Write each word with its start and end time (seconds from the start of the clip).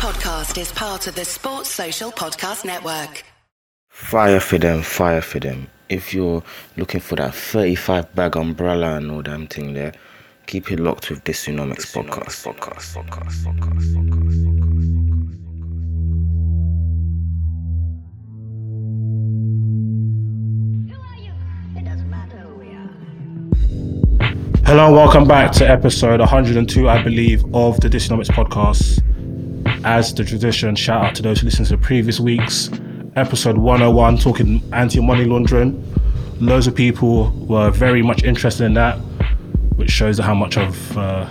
podcast 0.00 0.58
is 0.58 0.72
part 0.72 1.06
of 1.08 1.14
the 1.14 1.26
Sports 1.26 1.68
Social 1.68 2.10
Podcast 2.10 2.64
Network. 2.64 3.22
Fire 3.90 4.40
for 4.40 4.56
them, 4.56 4.80
fire 4.80 5.20
for 5.20 5.40
them. 5.40 5.66
If 5.90 6.14
you're 6.14 6.42
looking 6.78 7.02
for 7.02 7.16
that 7.16 7.34
35 7.34 8.14
bag 8.14 8.34
umbrella 8.34 8.96
and 8.96 9.10
all 9.10 9.20
damn 9.20 9.46
thing 9.46 9.74
there, 9.74 9.92
keep 10.46 10.72
it 10.72 10.80
locked 10.80 11.10
with 11.10 11.22
this 11.24 11.44
Dysonomics 11.44 11.92
podcast. 11.92 12.46
Podcast, 12.46 12.96
podcast, 12.96 13.44
podcast, 13.44 13.94
podcast. 14.14 14.36
Hello 24.64 24.86
and 24.86 24.96
welcome 24.96 25.28
back 25.28 25.52
to 25.52 25.68
episode 25.68 26.20
102, 26.20 26.88
I 26.88 27.02
believe, 27.02 27.44
of 27.54 27.78
the 27.80 27.90
Dysonomics 27.90 28.28
podcast. 28.28 29.02
As 29.84 30.12
the 30.12 30.24
tradition, 30.24 30.76
shout 30.76 31.04
out 31.04 31.14
to 31.14 31.22
those 31.22 31.40
who 31.40 31.46
listened 31.46 31.68
to 31.68 31.76
the 31.76 31.82
previous 31.82 32.20
weeks. 32.20 32.68
Episode 33.16 33.56
101, 33.56 34.18
talking 34.18 34.62
anti 34.74 35.00
money 35.00 35.24
laundering. 35.24 35.82
Loads 36.38 36.66
of 36.66 36.74
people 36.74 37.30
were 37.46 37.70
very 37.70 38.02
much 38.02 38.22
interested 38.22 38.64
in 38.64 38.74
that, 38.74 38.96
which 39.76 39.90
shows 39.90 40.18
how 40.18 40.34
much 40.34 40.58
of, 40.58 40.98
uh, 40.98 41.26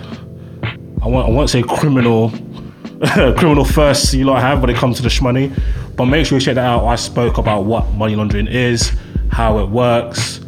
I, 1.00 1.06
won't, 1.06 1.28
I 1.28 1.30
won't 1.30 1.48
say 1.48 1.62
criminal, 1.62 2.30
criminal 3.38 3.64
first 3.64 4.12
you 4.14 4.24
lot 4.24 4.42
have 4.42 4.60
when 4.60 4.70
it 4.70 4.76
comes 4.76 4.96
to 4.96 5.02
the 5.02 5.08
shmoney. 5.08 5.56
But 5.94 6.06
make 6.06 6.26
sure 6.26 6.36
you 6.38 6.44
check 6.44 6.56
that 6.56 6.66
out. 6.66 6.84
I 6.86 6.96
spoke 6.96 7.38
about 7.38 7.66
what 7.66 7.88
money 7.92 8.16
laundering 8.16 8.48
is, 8.48 8.92
how 9.30 9.60
it 9.60 9.68
works, 9.68 10.40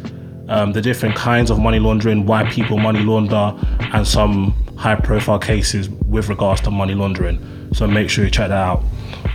um, 0.49 0.73
the 0.73 0.81
different 0.81 1.15
kinds 1.15 1.49
of 1.49 1.57
money 1.57 1.79
laundering, 1.79 2.25
why 2.25 2.49
people 2.51 2.77
money 2.77 2.99
launder, 2.99 3.57
and 3.93 4.05
some 4.05 4.51
high 4.75 4.95
profile 4.95 5.39
cases 5.39 5.89
with 5.89 6.27
regards 6.27 6.59
to 6.61 6.69
money 6.69 6.95
laundering. 6.95 7.39
So 7.73 7.87
make 7.87 8.09
sure 8.09 8.25
you 8.25 8.31
check 8.31 8.49
that 8.49 8.57
out. 8.57 8.83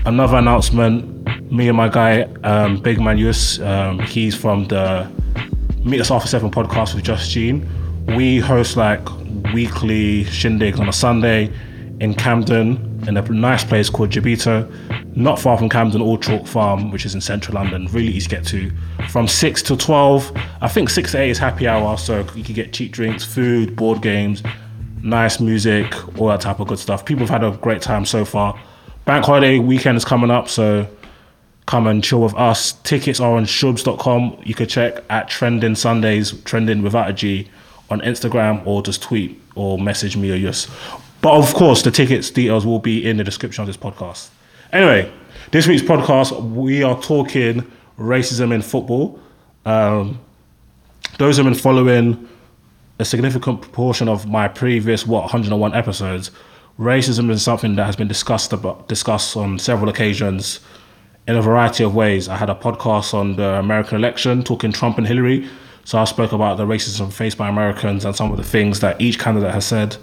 Another 0.05 0.37
announcement 0.37 1.19
me 1.51 1.69
and 1.69 1.77
my 1.77 1.89
guy, 1.89 2.23
um, 2.45 2.79
Big 2.79 3.01
Man 3.01 3.19
Yus, 3.19 3.59
um, 3.61 3.99
he's 4.01 4.35
from 4.35 4.67
the 4.69 5.11
Meet 5.85 6.01
Us 6.01 6.11
After 6.11 6.29
Seven 6.29 6.51
podcast 6.51 6.95
with 6.95 7.05
Just 7.05 7.31
Gene. 7.31 7.67
We 8.17 8.39
host 8.39 8.77
like 8.77 9.01
weekly 9.55 10.25
shindigs 10.25 10.79
on 10.79 10.89
a 10.89 10.93
Sunday 10.93 11.53
in 12.01 12.15
Camden 12.15 13.03
in 13.07 13.17
a 13.17 13.23
nice 13.23 13.65
place 13.65 13.89
called 13.89 14.11
Jabito, 14.11 14.71
not 15.17 15.39
far 15.39 15.57
from 15.57 15.69
Camden 15.69 16.03
All 16.03 16.19
Chalk 16.19 16.47
Farm, 16.47 16.91
which 16.91 17.07
is 17.07 17.15
in 17.15 17.21
central 17.21 17.55
London, 17.55 17.87
really 17.93 18.09
easy 18.09 18.29
to 18.29 18.37
get 18.37 18.47
to. 18.47 18.71
From 19.09 19.27
6 19.27 19.63
to 19.63 19.77
12, 19.77 20.33
I 20.61 20.69
think 20.69 20.91
6 20.91 21.13
to 21.13 21.21
8 21.21 21.31
is 21.31 21.39
happy 21.39 21.67
hour, 21.67 21.97
so 21.97 22.27
you 22.35 22.45
can 22.45 22.55
get 22.55 22.73
cheap 22.73 22.93
drinks, 22.93 23.25
food, 23.25 23.75
board 23.77 24.03
games, 24.03 24.43
nice 25.03 25.41
music, 25.41 25.95
all 26.19 26.29
that 26.29 26.41
type 26.41 26.61
of 26.61 26.69
good 26.69 26.79
stuff. 26.79 27.05
People 27.05 27.27
have 27.27 27.43
had 27.43 27.45
a 27.45 27.57
great 27.57 27.83
time 27.83 28.05
so 28.05 28.25
far. 28.25 28.59
Bank 29.05 29.25
holiday 29.25 29.59
weekend 29.59 29.97
is 29.97 30.05
coming 30.05 30.31
up, 30.31 30.49
so 30.49 30.87
come 31.67 31.87
and 31.87 32.03
chill 32.03 32.21
with 32.21 32.35
us. 32.35 32.73
Tickets 32.83 33.21
are 33.21 33.37
on 33.37 33.45
shubs.com. 33.45 34.41
You 34.45 34.55
could 34.55 34.69
check 34.69 35.05
at 35.11 35.29
Trending 35.29 35.75
Sundays, 35.75 36.33
trending 36.43 36.83
without 36.83 37.11
a 37.11 37.13
G, 37.13 37.49
on 37.91 38.01
Instagram 38.01 38.67
or 38.67 38.83
just 38.83 39.03
tweet 39.03 39.41
or 39.55 39.79
message 39.79 40.17
me 40.17 40.31
or 40.31 40.39
just. 40.39 40.69
But 41.21 41.33
of 41.33 41.53
course, 41.55 41.83
the 41.83 41.91
tickets 41.91 42.31
details 42.31 42.65
will 42.65 42.79
be 42.79 43.09
in 43.09 43.17
the 43.17 43.25
description 43.25 43.63
of 43.63 43.67
this 43.67 43.77
podcast. 43.77 44.29
Anyway, 44.73 45.13
this 45.51 45.67
week's 45.67 45.83
podcast, 45.83 46.51
we 46.53 46.83
are 46.83 47.01
talking 47.01 47.71
racism 47.99 48.53
in 48.53 48.63
football. 48.63 49.19
Um, 49.65 50.21
those 51.19 51.37
who 51.37 51.45
have 51.45 51.53
been 51.53 51.61
following 51.61 52.29
a 52.99 53.05
significant 53.05 53.63
proportion 53.63 54.09
of 54.09 54.29
my 54.29 54.49
previous, 54.49 55.07
what, 55.07 55.23
101 55.23 55.75
episodes, 55.75 56.31
racism 56.79 57.31
is 57.31 57.43
something 57.43 57.77
that 57.77 57.87
has 57.87 57.97
been 57.97 58.09
discussed 58.09 58.53
about, 58.53 58.89
discussed 58.89 59.37
on 59.37 59.59
several 59.59 59.89
occasions 59.89 60.61
in 61.27 61.37
a 61.37 61.43
variety 61.43 61.85
of 61.85 61.95
ways. 61.95 62.29
I 62.29 62.37
had 62.37 62.51
a 62.51 62.55
podcast 62.55 63.15
on 63.15 63.37
the 63.37 63.55
American 63.55 63.97
election 63.97 64.43
talking 64.43 64.73
Trump 64.73 64.99
and 64.99 65.07
Hillary. 65.07 65.49
So 65.85 65.99
I 65.99 66.05
spoke 66.05 66.33
about 66.33 66.57
the 66.57 66.67
racism 66.67 67.13
faced 67.13 67.39
by 67.39 67.49
Americans 67.49 68.05
and 68.05 68.15
some 68.15 68.31
of 68.31 68.37
the 68.37 68.45
things 68.45 68.81
that 68.81 69.01
each 69.01 69.19
candidate 69.19 69.53
has 69.53 69.65
said. 69.65 69.97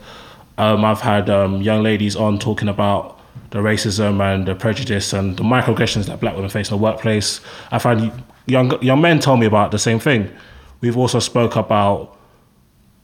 Um, 0.58 0.86
I've 0.86 1.02
had 1.02 1.30
um, 1.30 1.62
young 1.62 1.84
ladies 1.84 2.16
on 2.16 2.40
talking 2.40 2.69
about 2.69 3.19
the 3.52 3.59
racism 3.59 4.22
and 4.22 4.48
the 4.48 4.56
prejudice 4.56 5.14
and 5.14 5.38
the 5.38 5.44
microaggressions 5.44 6.06
that 6.06 6.19
black 6.19 6.36
women 6.36 6.50
face 6.50 6.69
in 6.69 6.78
the 6.78 6.81
workplace. 6.84 7.42
I've 7.72 7.84
had 7.84 8.12
young 8.46 8.81
young 8.81 9.02
men 9.02 9.19
tell 9.19 9.38
me 9.38 9.46
about 9.46 9.72
the 9.72 9.80
same 9.80 10.00
thing. 10.00 10.31
We've 10.81 10.98
also 10.98 11.19
spoke 11.19 11.56
about 11.56 12.15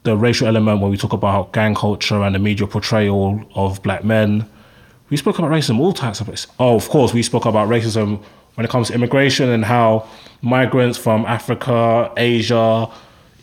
the 0.04 0.16
racial 0.16 0.46
element 0.46 0.80
when 0.80 0.90
we 0.90 0.96
talk 0.96 1.12
about 1.12 1.52
gang 1.52 1.74
culture 1.74 2.22
and 2.22 2.34
the 2.34 2.38
media 2.38 2.66
portrayal 2.66 3.44
of 3.54 3.82
black 3.82 4.04
men. 4.04 4.48
We 5.10 5.16
spoke 5.16 5.38
about 5.38 5.50
racism, 5.50 5.78
all 5.78 5.92
types 5.92 6.20
of 6.20 6.28
it. 6.28 6.46
Oh, 6.58 6.74
of 6.74 6.88
course, 6.88 7.12
we 7.12 7.22
spoke 7.22 7.44
about 7.44 7.68
racism 7.68 8.22
when 8.54 8.64
it 8.64 8.70
comes 8.70 8.88
to 8.88 8.94
immigration 8.94 9.48
and 9.48 9.64
how 9.64 10.08
migrants 10.40 10.98
from 10.98 11.24
Africa, 11.26 12.10
Asia, 12.16 12.90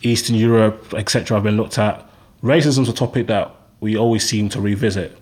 Eastern 0.02 0.36
Europe, 0.36 0.94
etc., 0.94 1.36
have 1.36 1.44
been 1.44 1.56
looked 1.56 1.78
at. 1.78 2.06
Racism 2.42 2.82
is 2.82 2.88
a 2.88 2.92
topic 2.92 3.26
that 3.28 3.54
we 3.80 3.96
always 3.96 4.28
seem 4.28 4.48
to 4.50 4.60
revisit, 4.60 5.16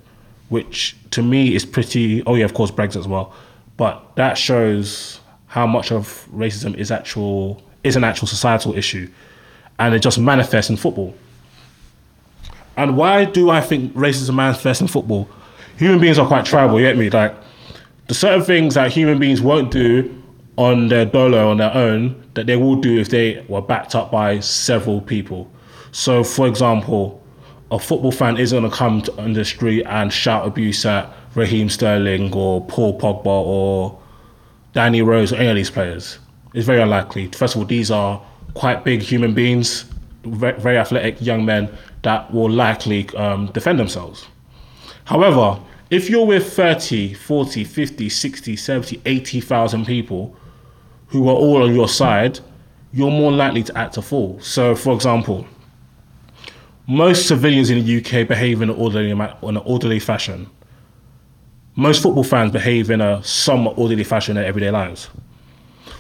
which 0.49 0.97
to 1.10 1.22
me 1.22 1.55
is 1.55 1.65
pretty. 1.65 2.22
Oh 2.25 2.34
yeah, 2.34 2.44
of 2.44 2.55
course 2.55 2.70
Brexit 2.70 2.97
as 2.97 3.09
well, 3.09 3.32
but 3.76 4.16
that 4.16 4.37
shows 4.37 5.20
how 5.47 5.66
much 5.66 5.93
of 5.93 6.26
racism 6.32 6.75
is 6.76 6.91
actual 6.91 7.62
is 7.84 7.97
an 7.97 8.05
actual 8.05 8.26
societal 8.26 8.75
issue, 8.76 9.09
and 9.78 9.94
it 9.94 10.00
just 10.00 10.19
manifests 10.19 10.70
in 10.70 10.76
football. 10.76 11.15
And 12.78 12.96
why 12.96 13.24
do 13.24 13.50
I 13.50 13.60
think 13.60 13.92
racism 13.94 14.36
manifests 14.36 14.80
in 14.80 14.86
football? 14.86 15.28
Human 15.78 16.00
beings 16.00 16.16
are 16.16 16.26
quite 16.26 16.44
tribal. 16.44 16.78
You 16.78 16.86
get 16.86 16.96
me? 16.96 17.10
Like 17.10 17.34
the 18.06 18.14
certain 18.14 18.44
things 18.44 18.74
that 18.74 18.92
human 18.92 19.18
beings 19.18 19.42
won't 19.42 19.72
do 19.72 20.22
on 20.56 20.86
their 20.86 21.04
dolo 21.04 21.50
on 21.50 21.56
their 21.56 21.74
own 21.74 22.22
that 22.34 22.46
they 22.46 22.56
will 22.56 22.76
do 22.76 23.00
if 23.00 23.08
they 23.08 23.44
were 23.48 23.60
backed 23.60 23.96
up 23.96 24.12
by 24.12 24.38
several 24.38 25.00
people. 25.00 25.50
So, 25.90 26.22
for 26.22 26.46
example, 26.46 27.20
a 27.72 27.80
football 27.80 28.12
fan 28.12 28.36
isn't 28.36 28.56
going 28.56 28.70
to 28.70 28.76
come 28.76 29.02
to, 29.02 29.20
on 29.20 29.32
the 29.32 29.44
street 29.44 29.84
and 29.86 30.12
shout 30.12 30.46
abuse 30.46 30.86
at 30.86 31.12
Raheem 31.34 31.68
Sterling 31.68 32.32
or 32.32 32.64
Paul 32.66 32.96
Pogba 32.98 33.26
or 33.26 33.98
Danny 34.72 35.02
Rose 35.02 35.32
or 35.32 35.36
any 35.36 35.48
of 35.48 35.56
these 35.56 35.70
players. 35.70 36.20
It's 36.54 36.66
very 36.66 36.80
unlikely. 36.80 37.26
First 37.32 37.56
of 37.56 37.60
all, 37.60 37.66
these 37.66 37.90
are 37.90 38.22
quite 38.54 38.84
big 38.84 39.02
human 39.02 39.34
beings, 39.34 39.84
very 40.24 40.78
athletic 40.78 41.20
young 41.20 41.44
men 41.44 41.76
that 42.08 42.32
will 42.32 42.50
likely 42.50 43.06
um, 43.10 43.48
defend 43.48 43.78
themselves. 43.78 44.26
However, 45.04 45.60
if 45.91 46.08
you're 46.08 46.24
with 46.24 46.50
30, 46.54 47.12
40, 47.12 47.64
50, 47.64 48.08
60, 48.08 48.56
70, 48.56 49.02
80,000 49.04 49.84
people 49.84 50.34
who 51.08 51.28
are 51.28 51.34
all 51.34 51.62
on 51.62 51.74
your 51.74 51.86
side, 51.86 52.41
you're 52.94 53.10
more 53.10 53.30
likely 53.30 53.62
to 53.62 53.76
act 53.76 53.98
a 53.98 54.02
fool. 54.02 54.41
So, 54.41 54.74
for 54.74 54.94
example, 54.94 55.46
most 56.86 57.28
civilians 57.28 57.69
in 57.69 57.84
the 57.84 57.98
UK 57.98 58.26
behave 58.26 58.62
in 58.62 58.70
an 58.70 58.76
orderly, 58.76 59.10
in 59.10 59.20
an 59.20 59.56
orderly 59.58 60.00
fashion. 60.00 60.48
Most 61.76 62.02
football 62.02 62.25
fans 62.25 62.52
behave 62.52 62.90
in 62.90 63.02
a 63.02 63.22
somewhat 63.22 63.76
orderly 63.76 64.04
fashion 64.04 64.32
in 64.32 64.40
their 64.40 64.48
everyday 64.48 64.70
lives. 64.70 65.10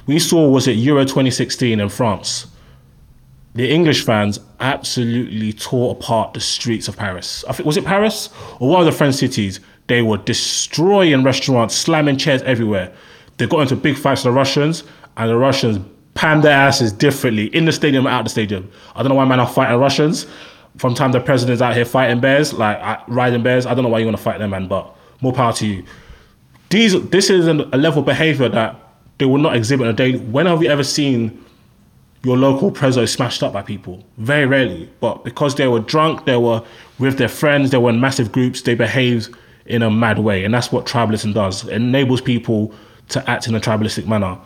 We 0.06 0.18
saw, 0.18 0.48
was 0.48 0.66
it 0.66 0.72
Euro 0.72 1.04
2016 1.04 1.78
in 1.78 1.88
France? 1.90 2.46
The 3.58 3.68
English 3.68 4.04
fans 4.04 4.38
absolutely 4.60 5.52
tore 5.52 5.90
apart 5.90 6.32
the 6.32 6.38
streets 6.38 6.86
of 6.86 6.96
Paris. 6.96 7.44
I 7.48 7.52
think, 7.52 7.66
was 7.66 7.76
it 7.76 7.84
Paris 7.84 8.28
or 8.60 8.68
one 8.70 8.78
of 8.78 8.86
the 8.86 8.92
French 8.92 9.16
cities? 9.16 9.58
They 9.88 10.00
were 10.00 10.18
destroying 10.18 11.24
restaurants, 11.24 11.74
slamming 11.74 12.18
chairs 12.18 12.40
everywhere. 12.42 12.92
They 13.36 13.48
got 13.48 13.62
into 13.62 13.74
big 13.74 13.96
fights 13.96 14.20
with 14.20 14.32
the 14.32 14.36
Russians, 14.36 14.84
and 15.16 15.28
the 15.28 15.36
Russians 15.36 15.84
panned 16.14 16.44
their 16.44 16.52
asses 16.52 16.92
differently 16.92 17.46
in 17.46 17.64
the 17.64 17.72
stadium 17.72 18.06
and 18.06 18.14
out 18.14 18.20
of 18.20 18.24
the 18.26 18.30
stadium. 18.30 18.70
I 18.94 19.02
don't 19.02 19.08
know 19.08 19.16
why 19.16 19.24
man 19.24 19.40
are 19.40 19.48
fighting 19.48 19.76
Russians 19.80 20.28
from 20.76 20.94
time 20.94 21.10
the 21.10 21.18
president's 21.18 21.60
out 21.60 21.74
here 21.74 21.84
fighting 21.84 22.20
bears, 22.20 22.52
like 22.52 22.78
uh, 22.80 23.02
riding 23.08 23.42
bears. 23.42 23.66
I 23.66 23.74
don't 23.74 23.82
know 23.82 23.90
why 23.90 23.98
you 23.98 24.06
want 24.06 24.18
to 24.18 24.22
fight 24.22 24.38
them, 24.38 24.50
man, 24.50 24.68
but 24.68 24.96
more 25.20 25.32
power 25.32 25.52
to 25.54 25.66
you. 25.66 25.84
These, 26.70 27.08
this 27.08 27.28
is 27.28 27.48
a 27.48 27.54
level 27.54 27.98
of 27.98 28.06
behavior 28.06 28.48
that 28.50 28.76
they 29.18 29.24
will 29.24 29.38
not 29.38 29.56
exhibit 29.56 29.88
on 29.88 29.94
a 29.94 29.96
daily. 29.96 30.20
When 30.20 30.46
have 30.46 30.62
you 30.62 30.70
ever 30.70 30.84
seen 30.84 31.44
your 32.24 32.36
local 32.36 32.70
preso 32.70 33.08
smashed 33.08 33.42
up 33.42 33.52
by 33.52 33.62
people? 33.62 34.04
Very 34.16 34.46
rarely. 34.46 34.90
But 35.00 35.24
because 35.24 35.54
they 35.54 35.68
were 35.68 35.80
drunk, 35.80 36.24
they 36.24 36.36
were 36.36 36.62
with 36.98 37.18
their 37.18 37.28
friends, 37.28 37.70
they 37.70 37.78
were 37.78 37.90
in 37.90 38.00
massive 38.00 38.32
groups, 38.32 38.62
they 38.62 38.74
behaved 38.74 39.34
in 39.66 39.82
a 39.82 39.90
mad 39.90 40.18
way. 40.18 40.44
And 40.44 40.52
that's 40.52 40.72
what 40.72 40.86
tribalism 40.86 41.34
does. 41.34 41.64
It 41.64 41.74
enables 41.74 42.20
people 42.20 42.74
to 43.10 43.30
act 43.30 43.46
in 43.46 43.54
a 43.54 43.60
tribalistic 43.60 44.06
manner. 44.06 44.38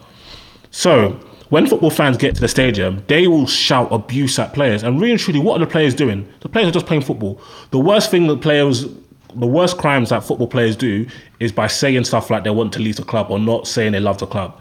So 0.70 1.18
when 1.48 1.66
football 1.66 1.90
fans 1.90 2.16
get 2.16 2.34
to 2.34 2.40
the 2.40 2.48
stadium, 2.48 3.04
they 3.08 3.28
will 3.28 3.46
shout 3.46 3.88
abuse 3.92 4.38
at 4.38 4.54
players. 4.54 4.82
And 4.82 5.00
really 5.00 5.12
and 5.12 5.20
truly, 5.20 5.38
what 5.38 5.60
are 5.60 5.64
the 5.64 5.70
players 5.70 5.94
doing? 5.94 6.26
The 6.40 6.48
players 6.48 6.68
are 6.68 6.72
just 6.72 6.86
playing 6.86 7.02
football. 7.02 7.40
The 7.70 7.78
worst 7.78 8.10
thing 8.10 8.26
that 8.28 8.40
players, 8.40 8.86
the 9.34 9.46
worst 9.46 9.76
crimes 9.78 10.10
that 10.10 10.24
football 10.24 10.48
players 10.48 10.76
do 10.76 11.06
is 11.40 11.52
by 11.52 11.66
saying 11.66 12.04
stuff 12.04 12.30
like 12.30 12.44
they 12.44 12.50
want 12.50 12.72
to 12.74 12.80
leave 12.80 12.96
the 12.96 13.04
club 13.04 13.30
or 13.30 13.38
not 13.38 13.66
saying 13.66 13.92
they 13.92 14.00
love 14.00 14.18
the 14.18 14.26
club. 14.26 14.58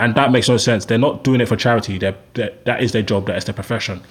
And 0.00 0.14
that 0.16 0.32
makes 0.32 0.48
no 0.48 0.56
sense. 0.56 0.86
They're 0.86 0.98
not 0.98 1.22
doing 1.22 1.40
it 1.40 1.46
for 1.46 1.56
charity. 1.56 1.98
They're, 1.98 2.16
they're, 2.34 2.52
that 2.64 2.82
is 2.82 2.90
their 2.90 3.02
job. 3.02 3.26
That 3.26 3.36
is 3.36 3.44
their 3.44 3.54
profession. 3.54 4.02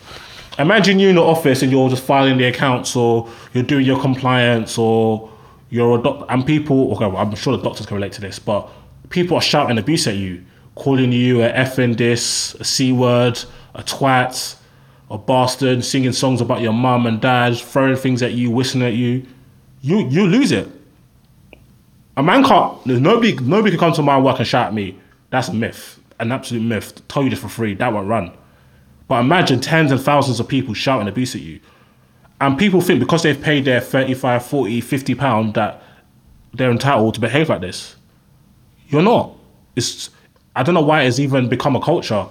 Imagine 0.58 1.00
you 1.00 1.10
in 1.10 1.16
the 1.16 1.24
office 1.24 1.62
and 1.62 1.72
you're 1.72 1.90
just 1.90 2.04
filing 2.04 2.38
the 2.38 2.46
accounts 2.46 2.96
or 2.96 3.28
you're 3.54 3.64
doing 3.64 3.86
your 3.86 4.00
compliance 4.00 4.78
or 4.78 5.30
You're 5.70 6.00
a 6.00 6.02
doctor, 6.02 6.26
and 6.30 6.46
people. 6.46 6.94
Okay, 6.94 7.06
well, 7.06 7.18
I'm 7.18 7.34
sure 7.36 7.56
the 7.56 7.64
doctors 7.64 7.86
can 7.86 7.96
relate 7.96 8.14
to 8.14 8.22
this, 8.22 8.40
but 8.40 8.70
people 9.10 9.38
are 9.38 9.42
shouting 9.42 9.78
abuse 9.78 10.08
at 10.08 10.16
you, 10.16 10.44
calling 10.76 11.12
you 11.12 11.44
a 11.44 11.50
effing 11.52 11.96
this, 11.98 12.56
a 12.56 12.64
c 12.64 12.92
word, 12.92 13.40
a 13.76 13.84
twat, 13.84 14.56
a 15.12 15.18
bastard, 15.18 15.86
singing 15.86 16.14
songs 16.14 16.42
about 16.42 16.62
your 16.62 16.74
mum 16.74 17.06
and 17.06 17.22
dad, 17.22 17.56
throwing 17.58 17.96
things 17.96 18.24
at 18.24 18.34
you, 18.34 18.50
whistling 18.50 18.84
at 18.84 18.94
you. 18.94 19.26
You 19.82 20.08
you 20.10 20.26
lose 20.26 20.52
it. 20.52 20.68
A 22.18 22.24
man 22.24 22.44
can't. 22.44 22.84
There's 22.86 23.00
nobody. 23.00 23.36
Nobody 23.36 23.72
can 23.72 23.80
come 23.80 23.94
to 23.94 24.02
my 24.02 24.20
work 24.20 24.40
and 24.40 24.48
shout 24.48 24.68
at 24.68 24.74
me. 24.74 24.98
That's 25.30 25.48
a 25.48 25.54
myth, 25.54 26.00
an 26.20 26.32
absolute 26.32 26.62
myth. 26.62 27.08
Tell 27.08 27.24
you 27.24 27.30
this 27.30 27.40
for 27.40 27.50
free. 27.50 27.76
That 27.76 27.94
won't 27.94 28.08
run. 28.08 28.32
But 29.08 29.22
imagine 29.22 29.60
tens 29.60 29.92
and 29.92 30.00
thousands 30.00 30.40
of 30.40 30.48
people 30.48 30.74
shouting 30.74 31.08
abuse 31.08 31.36
at 31.36 31.42
you. 31.42 31.60
And 32.42 32.58
people 32.58 32.80
think 32.80 33.00
because 33.00 33.24
they've 33.24 33.40
paid 33.40 33.66
their 33.66 33.82
35, 33.82 34.46
40, 34.46 34.82
50 34.82 35.16
pound 35.16 35.54
that 35.56 35.82
they're 36.54 36.72
entitled 36.72 37.16
to 37.16 37.20
behave 37.20 37.50
like 37.50 37.62
this. 37.62 37.96
You're 38.88 39.02
not. 39.02 39.36
It's 39.76 40.10
I 40.56 40.64
don't 40.64 40.76
know 40.76 40.82
why 40.82 41.04
it's 41.04 41.20
even 41.20 41.50
become 41.50 41.76
a 41.76 41.82
culture. 41.82 42.28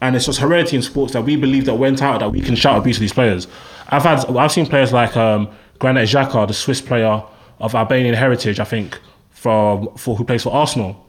And 0.00 0.16
it's 0.16 0.26
just 0.26 0.40
heredity 0.40 0.76
in 0.76 0.82
sports 0.82 1.12
that 1.12 1.22
we 1.22 1.36
believe 1.36 1.64
that 1.66 1.74
we're 1.74 1.86
entitled 1.86 2.22
that 2.22 2.30
we 2.30 2.40
can 2.40 2.56
shout 2.56 2.76
abuse 2.76 2.96
at 2.96 3.00
these 3.00 3.12
players. 3.12 3.46
I've 3.88 4.02
had 4.02 4.24
I've 4.36 4.52
seen 4.52 4.66
players 4.66 4.92
like 4.92 5.16
um, 5.16 5.48
Granit 5.78 6.08
Xhaka, 6.08 6.48
the 6.48 6.54
Swiss 6.54 6.80
player 6.80 7.22
of 7.60 7.74
Albanian 7.74 8.14
heritage, 8.14 8.58
I 8.58 8.64
think, 8.64 8.98
from 9.30 9.94
for 9.96 10.16
who 10.16 10.24
plays 10.24 10.42
for 10.42 10.52
Arsenal. 10.52 11.06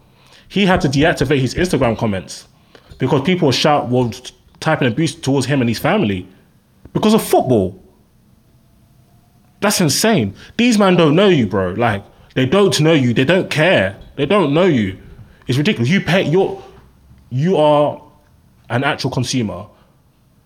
He 0.54 0.68
had 0.68 0.82
to 0.82 0.88
deactivate 0.88 1.40
his 1.40 1.56
Instagram 1.56 1.98
comments 1.98 2.48
because 3.00 3.24
people 3.24 3.52
shout 3.52 3.90
were 3.90 4.12
typing 4.60 4.88
abuse 4.88 5.16
towards 5.16 5.48
him 5.48 5.62
and 5.62 5.68
his 5.68 5.80
family 5.80 6.28
because 6.94 7.16
of 7.16 7.24
football. 7.24 7.84
That's 9.62 9.82
insane. 9.82 10.36
These 10.56 10.78
men 10.78 10.96
don't 10.96 11.16
know 11.16 11.28
you, 11.28 11.48
bro. 11.48 11.72
Like 11.72 12.06
they 12.36 12.46
don't 12.46 12.80
know 12.82 12.94
you. 12.94 13.16
They 13.16 13.26
don't 13.26 13.50
care. 13.50 13.98
They 14.16 14.28
don't 14.28 14.54
know 14.54 14.66
you. 14.66 15.00
It's 15.48 15.58
ridiculous. 15.58 15.90
You 15.90 16.02
pay. 16.02 16.22
You're 16.22 16.62
you 17.32 17.58
are 17.58 18.00
an 18.70 18.84
actual 18.84 19.10
consumer. 19.10 19.66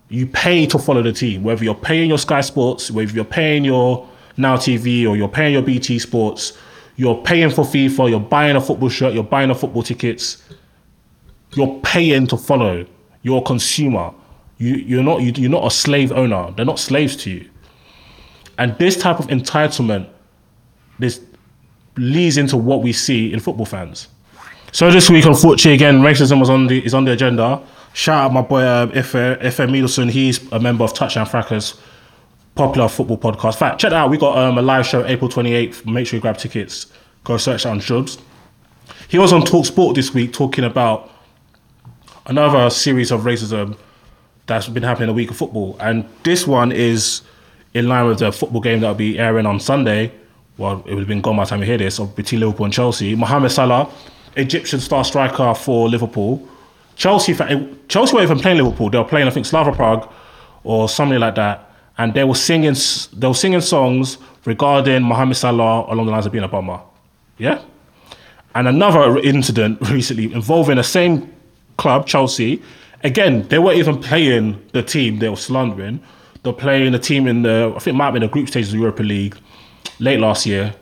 You 0.07 0.25
pay 0.25 0.68
to 0.68 0.80
follow 0.80 1.01
the 1.01 1.12
team. 1.12 1.44
Whether 1.44 1.65
you're 1.65 1.75
paying 1.75 2.07
your 2.07 2.18
Sky 2.18 2.39
Sports, 2.39 2.89
whether 2.89 3.12
you're 3.12 3.25
paying 3.25 3.65
your 3.65 4.07
Now 4.38 4.56
TV, 4.56 5.06
or 5.06 5.18
you're 5.18 5.27
paying 5.27 5.51
your 5.51 5.63
BT 5.63 6.00
Sports, 6.00 6.57
you're 6.97 7.21
paying 7.21 7.51
for 7.51 7.63
FIFA. 7.63 8.09
You're 8.09 8.19
buying 8.19 8.55
a 8.55 8.61
football 8.61 8.89
shirt. 8.89 9.13
You're 9.13 9.23
buying 9.23 9.49
a 9.49 9.55
football 9.55 9.83
tickets. 9.83 10.44
You're 11.53 11.79
paying 11.81 12.27
to 12.27 12.38
follow. 12.38 12.85
You're 13.21 13.39
a 13.39 13.45
consumer. 13.45 14.13
You, 14.57 14.75
you're 14.75 15.03
not 15.03 15.21
you, 15.21 15.31
you're 15.35 15.51
not 15.51 15.65
a 15.65 15.71
slave 15.71 16.11
owner. 16.11 16.51
They're 16.55 16.65
not 16.65 16.79
slaves 16.79 17.15
to 17.17 17.29
you. 17.29 17.49
And 18.57 18.75
this 18.79 18.97
type 18.97 19.19
of 19.19 19.27
entitlement, 19.27 20.09
this 20.97 21.21
leads 21.95 22.38
into 22.38 22.57
what 22.57 22.81
we 22.81 22.91
see 22.91 23.31
in 23.31 23.39
football 23.39 23.67
fans. 23.67 24.07
So 24.71 24.89
this 24.91 25.09
week, 25.09 25.25
unfortunately, 25.25 25.73
again, 25.73 26.01
racism 26.01 26.39
was 26.39 26.49
on 26.49 26.65
the 26.65 26.83
is 26.83 26.95
on 26.95 27.05
the 27.05 27.11
agenda. 27.11 27.61
Shout 27.94 28.25
out 28.25 28.33
my 28.33 28.41
boy 28.41 28.61
uh, 28.61 28.91
Ife 28.94 29.59
Middleton. 29.59 30.09
He's 30.09 30.51
a 30.51 30.59
member 30.59 30.83
of 30.83 30.94
Touchdown 30.95 31.27
Fracas, 31.27 31.79
popular 32.57 32.89
football 32.89 33.18
podcast. 33.18 33.54
In 33.54 33.59
fact, 33.59 33.80
check 33.80 33.92
that 33.92 33.98
out. 33.98 34.09
We 34.09 34.18
got 34.18 34.38
um, 34.38 34.57
a 34.57 34.62
live 34.62 34.86
show 34.86 35.06
April 35.06 35.30
28th. 35.30 35.86
Make 35.86 36.07
sure 36.07 36.18
you 36.18 36.21
grab 36.21 36.38
tickets. 36.38 36.88
Go 37.24 37.38
search 37.38 37.63
that 37.63 37.69
on 37.69 37.80
Shubs. 37.80 38.19
He 39.07 39.18
was 39.18 39.31
on 39.31 39.44
Talk 39.44 39.65
Sport 39.65 39.95
this 39.95 40.13
week 40.13 40.33
talking 40.33 40.63
about 40.63 41.12
another 42.25 42.69
series 42.69 43.12
of 43.12 43.21
racism 43.21 43.77
that's 44.48 44.68
been 44.68 44.83
happening 44.83 45.09
in 45.09 45.15
the 45.15 45.18
week 45.18 45.30
of 45.30 45.38
football, 45.38 45.77
and 45.80 46.07
this 46.24 46.48
one 46.48 46.71
is 46.71 47.21
in 47.74 47.88
line 47.88 48.07
with 48.07 48.19
the 48.19 48.31
football 48.31 48.62
game 48.62 48.80
that'll 48.80 48.95
be 48.95 49.19
airing 49.19 49.45
on 49.45 49.59
Sunday. 49.59 50.12
Well, 50.57 50.83
it 50.86 50.89
would 50.89 51.00
have 51.00 51.07
been 51.07 51.21
gone 51.21 51.38
by 51.38 51.44
the 51.44 51.50
time 51.50 51.59
you 51.59 51.65
hear 51.65 51.77
this, 51.77 52.00
of 52.00 52.15
between 52.15 52.42
Liverpool 52.42 52.65
and 52.65 52.74
Chelsea. 52.74 53.13
Mohamed 53.15 53.51
Salah, 53.51 53.89
Egyptian 54.36 54.80
star 54.80 55.04
striker 55.04 55.54
for 55.54 55.88
Liverpool. 55.88 56.48
Chelsea, 56.95 57.33
Chelsea 57.88 58.15
weren't 58.15 58.24
even 58.24 58.39
playing 58.39 58.57
Liverpool. 58.57 58.89
They 58.89 58.98
were 58.98 59.04
playing, 59.04 59.27
I 59.27 59.31
think, 59.31 59.45
Slavia 59.45 59.74
Prague 59.74 60.12
or 60.63 60.89
something 60.89 61.19
like 61.19 61.36
that, 61.36 61.66
and 61.97 62.13
they 62.13 62.23
were 62.23 62.35
singing, 62.35 62.75
they 63.13 63.27
were 63.27 63.33
singing 63.33 63.61
songs 63.61 64.17
regarding 64.45 65.03
Mohamed 65.03 65.38
Salah 65.38 65.91
along 65.91 66.05
the 66.05 66.11
lines 66.11 66.25
of 66.25 66.31
being 66.31 66.44
a 66.44 66.47
bomber. 66.47 66.79
Yeah. 67.38 67.61
And 68.55 68.67
another 68.67 69.17
incident 69.19 69.79
recently 69.89 70.31
involving 70.33 70.77
the 70.77 70.83
same 70.83 71.33
club, 71.77 72.07
Chelsea. 72.07 72.61
Again, 73.03 73.47
they 73.47 73.59
weren't 73.59 73.77
even 73.77 73.99
playing 73.99 74.61
the 74.73 74.81
team 74.81 75.19
they 75.19 75.29
were 75.29 75.35
slandering. 75.35 76.01
They're 76.44 76.53
playing 76.53 76.94
a 76.94 76.99
team 76.99 77.27
in 77.27 77.44
the, 77.44 77.73
I 77.75 77.79
think 77.79 77.95
it 77.95 77.97
might 77.97 78.05
have 78.05 78.13
been 78.13 78.23
the 78.23 78.27
group 78.27 78.47
stages 78.47 78.69
of 78.69 78.73
the 78.73 78.79
Europa 78.79 79.03
League 79.03 79.38
late 79.99 80.19
last 80.19 80.45
year, 80.45 80.73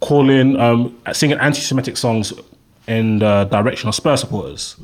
calling, 0.00 0.58
um, 0.58 0.98
singing 1.12 1.38
anti 1.38 1.60
Semitic 1.60 1.96
songs 1.96 2.32
in 2.86 3.18
the 3.18 3.44
direction 3.44 3.88
of 3.88 3.94
Spurs 3.94 4.20
supporters. 4.20 4.76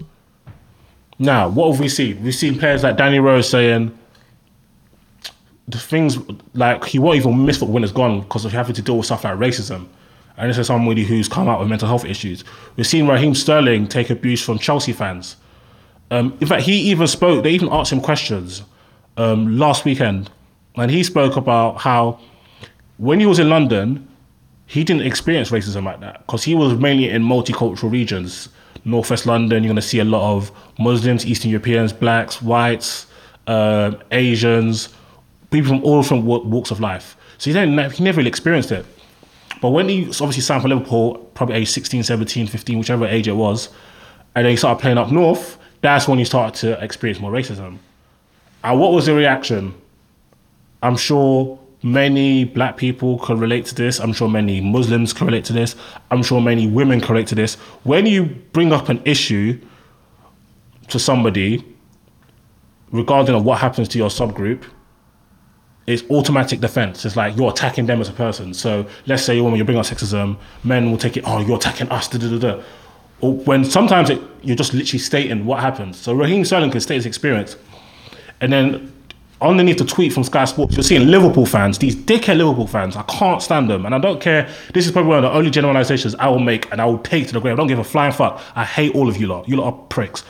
Now, 1.18 1.48
what 1.48 1.70
have 1.70 1.80
we 1.80 1.88
seen? 1.88 2.22
We've 2.22 2.34
seen 2.34 2.58
players 2.58 2.82
like 2.82 2.96
Danny 2.96 3.18
Rose 3.18 3.48
saying 3.48 3.96
the 5.68 5.78
things 5.78 6.18
like 6.52 6.84
he 6.84 6.98
won't 6.98 7.16
even 7.16 7.44
miss 7.44 7.58
football 7.58 7.74
when 7.74 7.84
it's 7.84 7.92
gone 7.92 8.20
because 8.20 8.44
of 8.44 8.52
having 8.52 8.74
to 8.74 8.82
deal 8.82 8.96
with 8.96 9.06
stuff 9.06 9.24
like 9.24 9.34
racism. 9.34 9.86
And 10.36 10.50
this 10.50 10.58
is 10.58 10.66
somebody 10.66 11.04
who's 11.04 11.28
come 11.28 11.48
out 11.48 11.60
with 11.60 11.68
mental 11.68 11.88
health 11.88 12.04
issues. 12.04 12.44
We've 12.76 12.86
seen 12.86 13.06
Raheem 13.06 13.34
Sterling 13.34 13.86
take 13.86 14.10
abuse 14.10 14.42
from 14.42 14.58
Chelsea 14.58 14.92
fans. 14.92 15.36
Um, 16.10 16.36
in 16.40 16.46
fact, 16.46 16.62
he 16.64 16.74
even 16.90 17.06
spoke, 17.06 17.44
they 17.44 17.50
even 17.50 17.68
asked 17.70 17.92
him 17.92 18.00
questions 18.00 18.62
um, 19.16 19.56
last 19.56 19.84
weekend. 19.84 20.30
And 20.76 20.90
he 20.90 21.02
spoke 21.04 21.36
about 21.36 21.80
how 21.80 22.20
when 22.98 23.20
he 23.20 23.26
was 23.26 23.38
in 23.38 23.48
London, 23.48 24.08
he 24.66 24.82
didn't 24.82 25.02
experience 25.02 25.50
racism 25.50 25.84
like 25.84 26.00
that 26.00 26.26
because 26.26 26.42
he 26.42 26.54
was 26.54 26.74
mainly 26.74 27.08
in 27.08 27.22
multicultural 27.22 27.90
regions. 27.90 28.48
Northwest 28.84 29.24
London, 29.24 29.62
you're 29.62 29.68
going 29.68 29.76
to 29.76 29.82
see 29.82 30.00
a 30.00 30.04
lot 30.04 30.36
of 30.36 30.50
Muslims, 30.78 31.24
Eastern 31.24 31.50
Europeans, 31.50 31.92
blacks, 31.92 32.42
whites, 32.42 33.06
uh, 33.46 33.92
Asians, 34.10 34.88
people 35.54 35.68
from 35.70 35.84
all 35.84 36.02
different 36.02 36.24
walks 36.24 36.70
of 36.70 36.80
life. 36.80 37.16
So 37.38 37.50
he, 37.50 37.54
didn't, 37.54 37.92
he 37.92 38.04
never 38.04 38.18
really 38.18 38.28
experienced 38.28 38.72
it. 38.72 38.84
But 39.60 39.70
when 39.70 39.88
he 39.88 40.06
obviously 40.06 40.42
signed 40.42 40.62
for 40.62 40.68
Liverpool, 40.68 41.16
probably 41.34 41.56
age 41.56 41.70
16, 41.70 42.02
17, 42.02 42.46
15, 42.46 42.78
whichever 42.78 43.06
age 43.06 43.28
it 43.28 43.36
was, 43.36 43.68
and 44.34 44.44
then 44.44 44.50
he 44.50 44.56
started 44.56 44.80
playing 44.80 44.98
up 44.98 45.10
north, 45.10 45.58
that's 45.80 46.08
when 46.08 46.18
he 46.18 46.24
started 46.24 46.58
to 46.60 46.84
experience 46.84 47.20
more 47.20 47.30
racism. 47.30 47.78
And 48.62 48.80
what 48.80 48.92
was 48.92 49.06
the 49.06 49.14
reaction? 49.14 49.74
I'm 50.82 50.96
sure 50.96 51.58
many 51.82 52.44
black 52.44 52.76
people 52.76 53.18
can 53.18 53.38
relate 53.38 53.66
to 53.66 53.74
this. 53.74 54.00
I'm 54.00 54.12
sure 54.12 54.28
many 54.28 54.60
Muslims 54.60 55.12
can 55.12 55.26
relate 55.26 55.44
to 55.46 55.52
this. 55.52 55.76
I'm 56.10 56.22
sure 56.22 56.40
many 56.40 56.66
women 56.66 57.00
can 57.00 57.12
relate 57.12 57.28
to 57.28 57.34
this. 57.34 57.54
When 57.84 58.06
you 58.06 58.24
bring 58.24 58.72
up 58.72 58.88
an 58.88 59.02
issue 59.04 59.60
to 60.88 60.98
somebody 60.98 61.64
regarding 62.90 63.34
of 63.34 63.44
what 63.44 63.58
happens 63.58 63.88
to 63.88 63.98
your 63.98 64.08
subgroup, 64.08 64.64
it's 65.86 66.02
automatic 66.10 66.60
defense. 66.60 67.04
It's 67.04 67.16
like 67.16 67.36
you're 67.36 67.50
attacking 67.50 67.86
them 67.86 68.00
as 68.00 68.08
a 68.08 68.12
person. 68.12 68.54
So 68.54 68.86
let's 69.06 69.22
say 69.22 69.40
when 69.40 69.54
you 69.56 69.64
bring 69.64 69.78
up 69.78 69.84
sexism, 69.84 70.38
men 70.62 70.90
will 70.90 70.98
take 70.98 71.16
it, 71.16 71.24
oh, 71.26 71.40
you're 71.40 71.56
attacking 71.56 71.90
us, 71.90 72.08
da 72.08 72.18
da 72.18 72.38
da. 72.38 72.62
Or 73.20 73.34
when 73.34 73.64
sometimes 73.64 74.10
it, 74.10 74.20
you're 74.42 74.56
just 74.56 74.74
literally 74.74 74.98
stating 74.98 75.44
what 75.44 75.60
happened. 75.60 75.94
So 75.94 76.14
Raheem 76.14 76.44
Sterling 76.44 76.70
can 76.70 76.80
state 76.80 76.96
his 76.96 77.06
experience. 77.06 77.56
And 78.40 78.52
then 78.52 78.92
underneath 79.40 79.78
the 79.78 79.84
tweet 79.84 80.12
from 80.12 80.24
Sky 80.24 80.46
Sports, 80.46 80.74
you're 80.74 80.82
seeing 80.82 81.08
Liverpool 81.08 81.46
fans, 81.46 81.78
these 81.78 81.94
dickhead 81.94 82.38
Liverpool 82.38 82.66
fans. 82.66 82.96
I 82.96 83.02
can't 83.02 83.42
stand 83.42 83.68
them. 83.68 83.84
And 83.86 83.94
I 83.94 83.98
don't 83.98 84.20
care. 84.20 84.50
This 84.72 84.86
is 84.86 84.92
probably 84.92 85.10
one 85.10 85.18
of 85.18 85.30
the 85.30 85.36
only 85.36 85.50
generalizations 85.50 86.14
I 86.16 86.28
will 86.28 86.38
make 86.38 86.70
and 86.72 86.80
I 86.80 86.86
will 86.86 86.98
take 86.98 87.26
to 87.28 87.34
the 87.34 87.40
grave. 87.40 87.54
I 87.54 87.56
don't 87.56 87.66
give 87.66 87.78
a 87.78 87.84
flying 87.84 88.12
fuck. 88.12 88.40
I 88.54 88.64
hate 88.64 88.94
all 88.94 89.08
of 89.08 89.18
you 89.18 89.26
lot. 89.26 89.48
You 89.48 89.56
lot 89.56 89.66
are 89.66 89.78
pricks. 89.88 90.24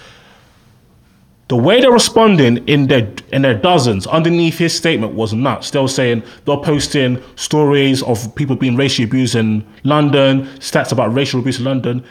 The 1.48 1.56
way 1.56 1.80
they're 1.80 1.92
responding 1.92 2.66
in 2.66 2.86
their 2.86 3.12
in 3.32 3.42
their 3.42 3.54
dozens 3.54 4.06
underneath 4.06 4.56
his 4.56 4.74
statement 4.74 5.12
was 5.12 5.34
nuts. 5.34 5.70
They 5.70 5.78
were 5.78 5.88
saying 5.88 6.22
they're 6.46 6.56
posting 6.56 7.22
stories 7.36 8.02
of 8.02 8.34
people 8.34 8.56
being 8.56 8.76
racially 8.76 9.04
abused 9.04 9.34
in 9.34 9.66
London, 9.82 10.46
stats 10.58 10.90
about 10.90 11.12
racial 11.12 11.40
abuse 11.40 11.58
in 11.58 11.64
London. 11.64 12.04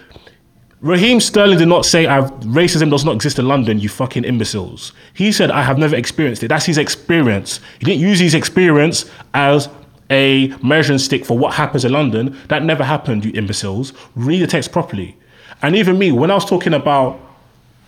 Raheem 0.81 1.19
Sterling 1.21 1.57
did 1.57 1.69
not 1.69 1.85
say 1.85 2.05
racism 2.05 2.91
does 2.91 3.05
not 3.05 3.15
exist 3.15 3.39
in 3.39 3.47
London, 3.47 3.79
you 3.79 3.87
fucking 3.87 4.25
imbeciles. 4.25 4.91
He 5.13 5.31
said 5.31 5.49
I 5.49 5.63
have 5.63 5.77
never 5.77 5.95
experienced 5.95 6.43
it. 6.43 6.49
That's 6.49 6.65
his 6.65 6.77
experience. 6.77 7.61
He 7.79 7.85
didn't 7.85 8.01
use 8.01 8.19
his 8.19 8.33
experience 8.35 9.09
as 9.33 9.69
a 10.11 10.53
measuring 10.61 10.99
stick 10.99 11.25
for 11.25 11.37
what 11.37 11.53
happens 11.53 11.85
in 11.85 11.93
London. 11.93 12.37
That 12.49 12.63
never 12.63 12.83
happened, 12.83 13.25
you 13.25 13.31
imbeciles. 13.31 13.93
Read 14.15 14.41
the 14.41 14.47
text 14.47 14.71
properly. 14.71 15.17
And 15.61 15.75
even 15.75 15.97
me, 15.97 16.11
when 16.11 16.29
I 16.29 16.35
was 16.35 16.45
talking 16.45 16.73
about, 16.73 17.19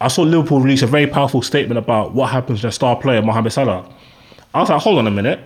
I 0.01 0.07
saw 0.09 0.23
Liverpool 0.23 0.59
release 0.59 0.81
a 0.81 0.87
very 0.87 1.07
powerful 1.07 1.41
statement 1.41 1.77
about 1.77 2.13
what 2.13 2.29
happens 2.29 2.59
to 2.59 2.63
their 2.63 2.71
star 2.71 2.95
player, 2.95 3.21
Mohamed 3.21 3.53
Salah. 3.53 3.89
I 4.53 4.59
was 4.59 4.69
like, 4.69 4.81
hold 4.81 4.99
on 4.99 5.07
a 5.07 5.11
minute. 5.11 5.39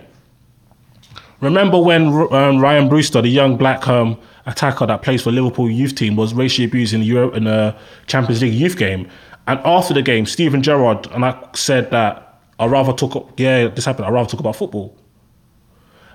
Remember 1.40 1.80
when 1.80 2.08
um, 2.32 2.58
Ryan 2.58 2.88
Brewster, 2.88 3.22
the 3.22 3.28
young 3.28 3.56
black 3.56 3.88
um, 3.88 4.18
attacker 4.46 4.86
that 4.86 5.02
plays 5.02 5.22
for 5.22 5.30
Liverpool 5.30 5.70
youth 5.70 5.94
team, 5.94 6.16
was 6.16 6.34
racially 6.34 6.66
abused 6.66 6.92
in 6.92 7.00
the 7.00 7.06
Euro 7.06 7.30
in 7.30 7.44
the 7.44 7.74
Champions 8.06 8.42
League 8.42 8.52
youth 8.52 8.76
game? 8.76 9.08
And 9.46 9.58
after 9.64 9.94
the 9.94 10.02
game, 10.02 10.26
Steven 10.26 10.62
Gerrard 10.62 11.06
and 11.12 11.24
I 11.24 11.48
said 11.54 11.90
that 11.92 12.40
I 12.58 12.66
rather 12.66 12.92
talk. 12.92 13.32
Yeah, 13.36 13.68
this 13.68 13.86
happened. 13.86 14.06
I 14.06 14.10
rather 14.10 14.28
talk 14.28 14.40
about 14.40 14.54
football. 14.56 14.96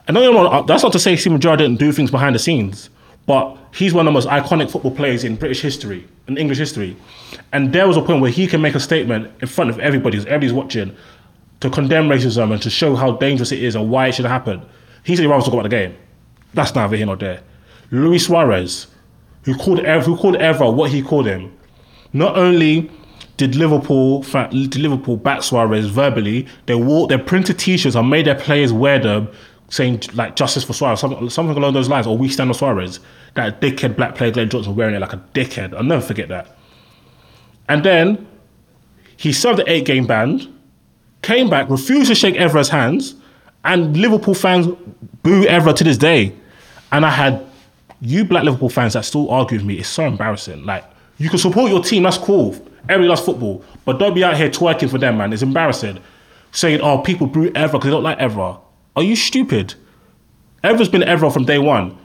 And 0.08 0.16
uh, 0.16 0.62
that's 0.62 0.84
not 0.84 0.92
to 0.94 1.00
say 1.00 1.16
Steven 1.16 1.42
Gerrard 1.42 1.60
didn't 1.60 1.80
do 1.80 1.92
things 1.92 2.12
behind 2.12 2.36
the 2.36 2.40
scenes, 2.40 2.92
but 3.26 3.58
he's 3.74 3.94
one 3.94 4.06
of 4.08 4.14
the 4.14 4.14
most 4.14 4.28
iconic 4.28 4.70
football 4.70 4.92
players 4.92 5.24
in 5.24 5.36
British 5.36 5.62
history, 5.62 6.08
in 6.28 6.38
English 6.38 6.58
history. 6.58 6.98
And 7.52 7.74
there 7.74 7.88
was 7.88 7.98
a 7.98 8.02
point 8.02 8.22
where 8.22 8.32
he 8.32 8.48
can 8.48 8.62
make 8.62 8.76
a 8.76 8.80
statement 8.80 9.32
in 9.42 9.48
front 9.48 9.70
of 9.70 9.80
everybody, 9.80 10.18
as 10.18 10.26
everybody's 10.26 10.54
watching, 10.54 10.96
to 11.62 11.70
condemn 11.70 12.08
racism 12.08 12.52
and 12.52 12.62
to 12.62 12.70
show 12.70 12.96
how 12.96 13.12
dangerous 13.14 13.52
it 13.52 13.64
is 13.64 13.76
and 13.76 13.90
why 13.90 14.08
it 14.08 14.16
should 14.16 14.26
happen. 14.26 14.62
He 15.04 15.16
said 15.16 15.24
he 15.24 15.28
rather 15.28 15.44
talk 15.44 15.54
about 15.54 15.64
the 15.64 15.70
game. 15.70 15.96
That's 16.54 16.74
neither 16.74 16.96
here 16.96 17.06
nor 17.06 17.16
there. 17.16 17.42
Luis 17.92 18.26
Suarez, 18.26 18.88
who 19.44 19.56
called 19.56 19.80
Ev- 19.82 20.06
who 20.06 20.18
called 20.18 20.36
Evra 20.36 20.74
what 20.74 20.92
he 20.92 21.02
called 21.02 21.28
him, 21.28 21.56
not 22.14 22.38
only 22.38 22.90
did 23.38 23.56
Liverpool 23.56 24.22
did 24.22 24.78
Liverpool 24.78 25.18
back 25.18 25.44
Suarez 25.44 25.88
verbally, 25.88 26.48
they 26.66 26.76
wore 26.76 27.08
they 27.08 27.18
printed 27.18 27.60
T-shirts 27.60 27.96
and 27.96 28.10
made 28.10 28.26
their 28.26 28.36
players 28.36 28.74
wear 28.74 28.98
them, 28.98 29.30
saying 29.70 30.04
like 30.14 30.36
"Justice 30.36 30.64
for 30.64 30.74
Suarez," 30.74 31.00
something, 31.00 31.30
something 31.30 31.58
along 31.58 31.74
those 31.74 31.90
lines, 31.90 32.08
or 32.08 32.18
"We 32.18 32.30
stand 32.30 32.50
on 32.50 32.54
Suarez." 32.54 33.00
That 33.36 33.62
dickhead 33.62 33.96
black 33.96 34.16
player 34.16 34.32
Glenn 34.32 34.50
Johnson 34.50 34.76
wearing 34.76 34.96
it 34.96 35.00
like 35.00 35.14
a 35.14 35.22
dickhead. 35.34 35.74
I'll 35.74 35.84
never 35.84 36.02
forget 36.02 36.30
that. 36.30 36.58
And 37.68 37.84
then 37.84 38.28
he 39.18 39.34
served 39.34 39.60
the 39.60 39.70
eight 39.72 39.86
game 39.86 40.06
ban, 40.06 40.54
came 41.22 41.50
back, 41.50 41.70
refused 41.70 42.10
to 42.10 42.16
shake 42.16 42.36
Evra's 42.36 42.70
hands, 42.70 43.16
and 43.64 43.98
Liverpool 43.98 44.34
fans 44.34 44.68
boo 45.24 45.46
Evra 45.46 45.76
to 45.76 45.84
this 45.84 45.98
day. 45.98 46.34
And 46.92 47.06
I 47.06 47.10
had 47.10 47.46
you 48.02 48.24
black 48.24 48.44
Liverpool 48.44 48.70
fans 48.70 48.94
that 48.94 49.04
still 49.06 49.30
argue 49.32 49.58
with 49.58 49.66
me. 49.66 49.80
It's 49.80 49.90
so 49.90 50.06
embarrassing. 50.06 50.64
Like 50.64 50.86
you 51.18 51.30
can 51.30 51.40
support 51.40 51.72
your 51.72 51.84
team, 51.84 52.04
that's 52.04 52.18
cool. 52.18 52.54
Everybody 52.88 53.08
loves 53.08 53.22
football, 53.22 53.64
but 53.84 53.98
don't 53.98 54.14
be 54.14 54.24
out 54.24 54.38
here 54.38 54.50
twerking 54.50 54.90
for 54.90 55.00
them, 55.00 55.18
man. 55.18 55.34
It's 55.34 55.42
embarrassing. 55.42 56.00
Saying, 56.52 56.82
"Oh, 56.82 57.00
people 57.00 57.28
boo 57.28 57.50
Evra 57.52 57.74
because 57.74 57.86
they 57.86 57.90
don't 57.90 58.04
like 58.04 58.20
Evra." 58.20 58.60
Are 58.96 59.04
you 59.04 59.16
stupid? 59.16 59.76
Evra's 60.64 60.90
been 60.90 61.02
Evra 61.02 61.32
from 61.32 61.46
day 61.46 61.60
one. 61.60 61.98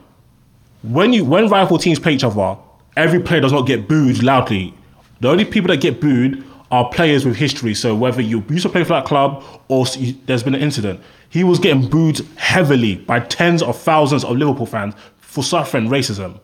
When 0.83 1.13
you 1.13 1.23
when 1.25 1.47
rival 1.47 1.77
teams 1.77 1.99
play 1.99 2.13
each 2.13 2.23
other, 2.23 2.57
every 2.97 3.19
player 3.19 3.41
does 3.41 3.53
not 3.53 3.67
get 3.67 3.87
booed 3.87 4.21
loudly. 4.21 4.73
The 5.19 5.29
only 5.29 5.45
people 5.45 5.69
that 5.69 5.81
get 5.81 6.01
booed 6.01 6.43
are 6.71 6.89
players 6.89 7.25
with 7.25 7.35
history. 7.35 7.73
So 7.73 7.95
whether 7.95 8.21
you 8.21 8.43
used 8.49 8.63
to 8.63 8.69
play 8.69 8.83
for 8.83 8.93
that 8.93 9.05
club 9.05 9.43
or 9.67 9.85
there's 10.25 10.43
been 10.43 10.55
an 10.55 10.61
incident, 10.61 10.99
he 11.29 11.43
was 11.43 11.59
getting 11.59 11.87
booed 11.87 12.19
heavily 12.35 12.95
by 12.95 13.19
tens 13.19 13.61
of 13.61 13.77
thousands 13.77 14.23
of 14.23 14.37
Liverpool 14.37 14.65
fans 14.65 14.93
for 15.17 15.43
suffering 15.43 15.87
racism. 15.87 16.39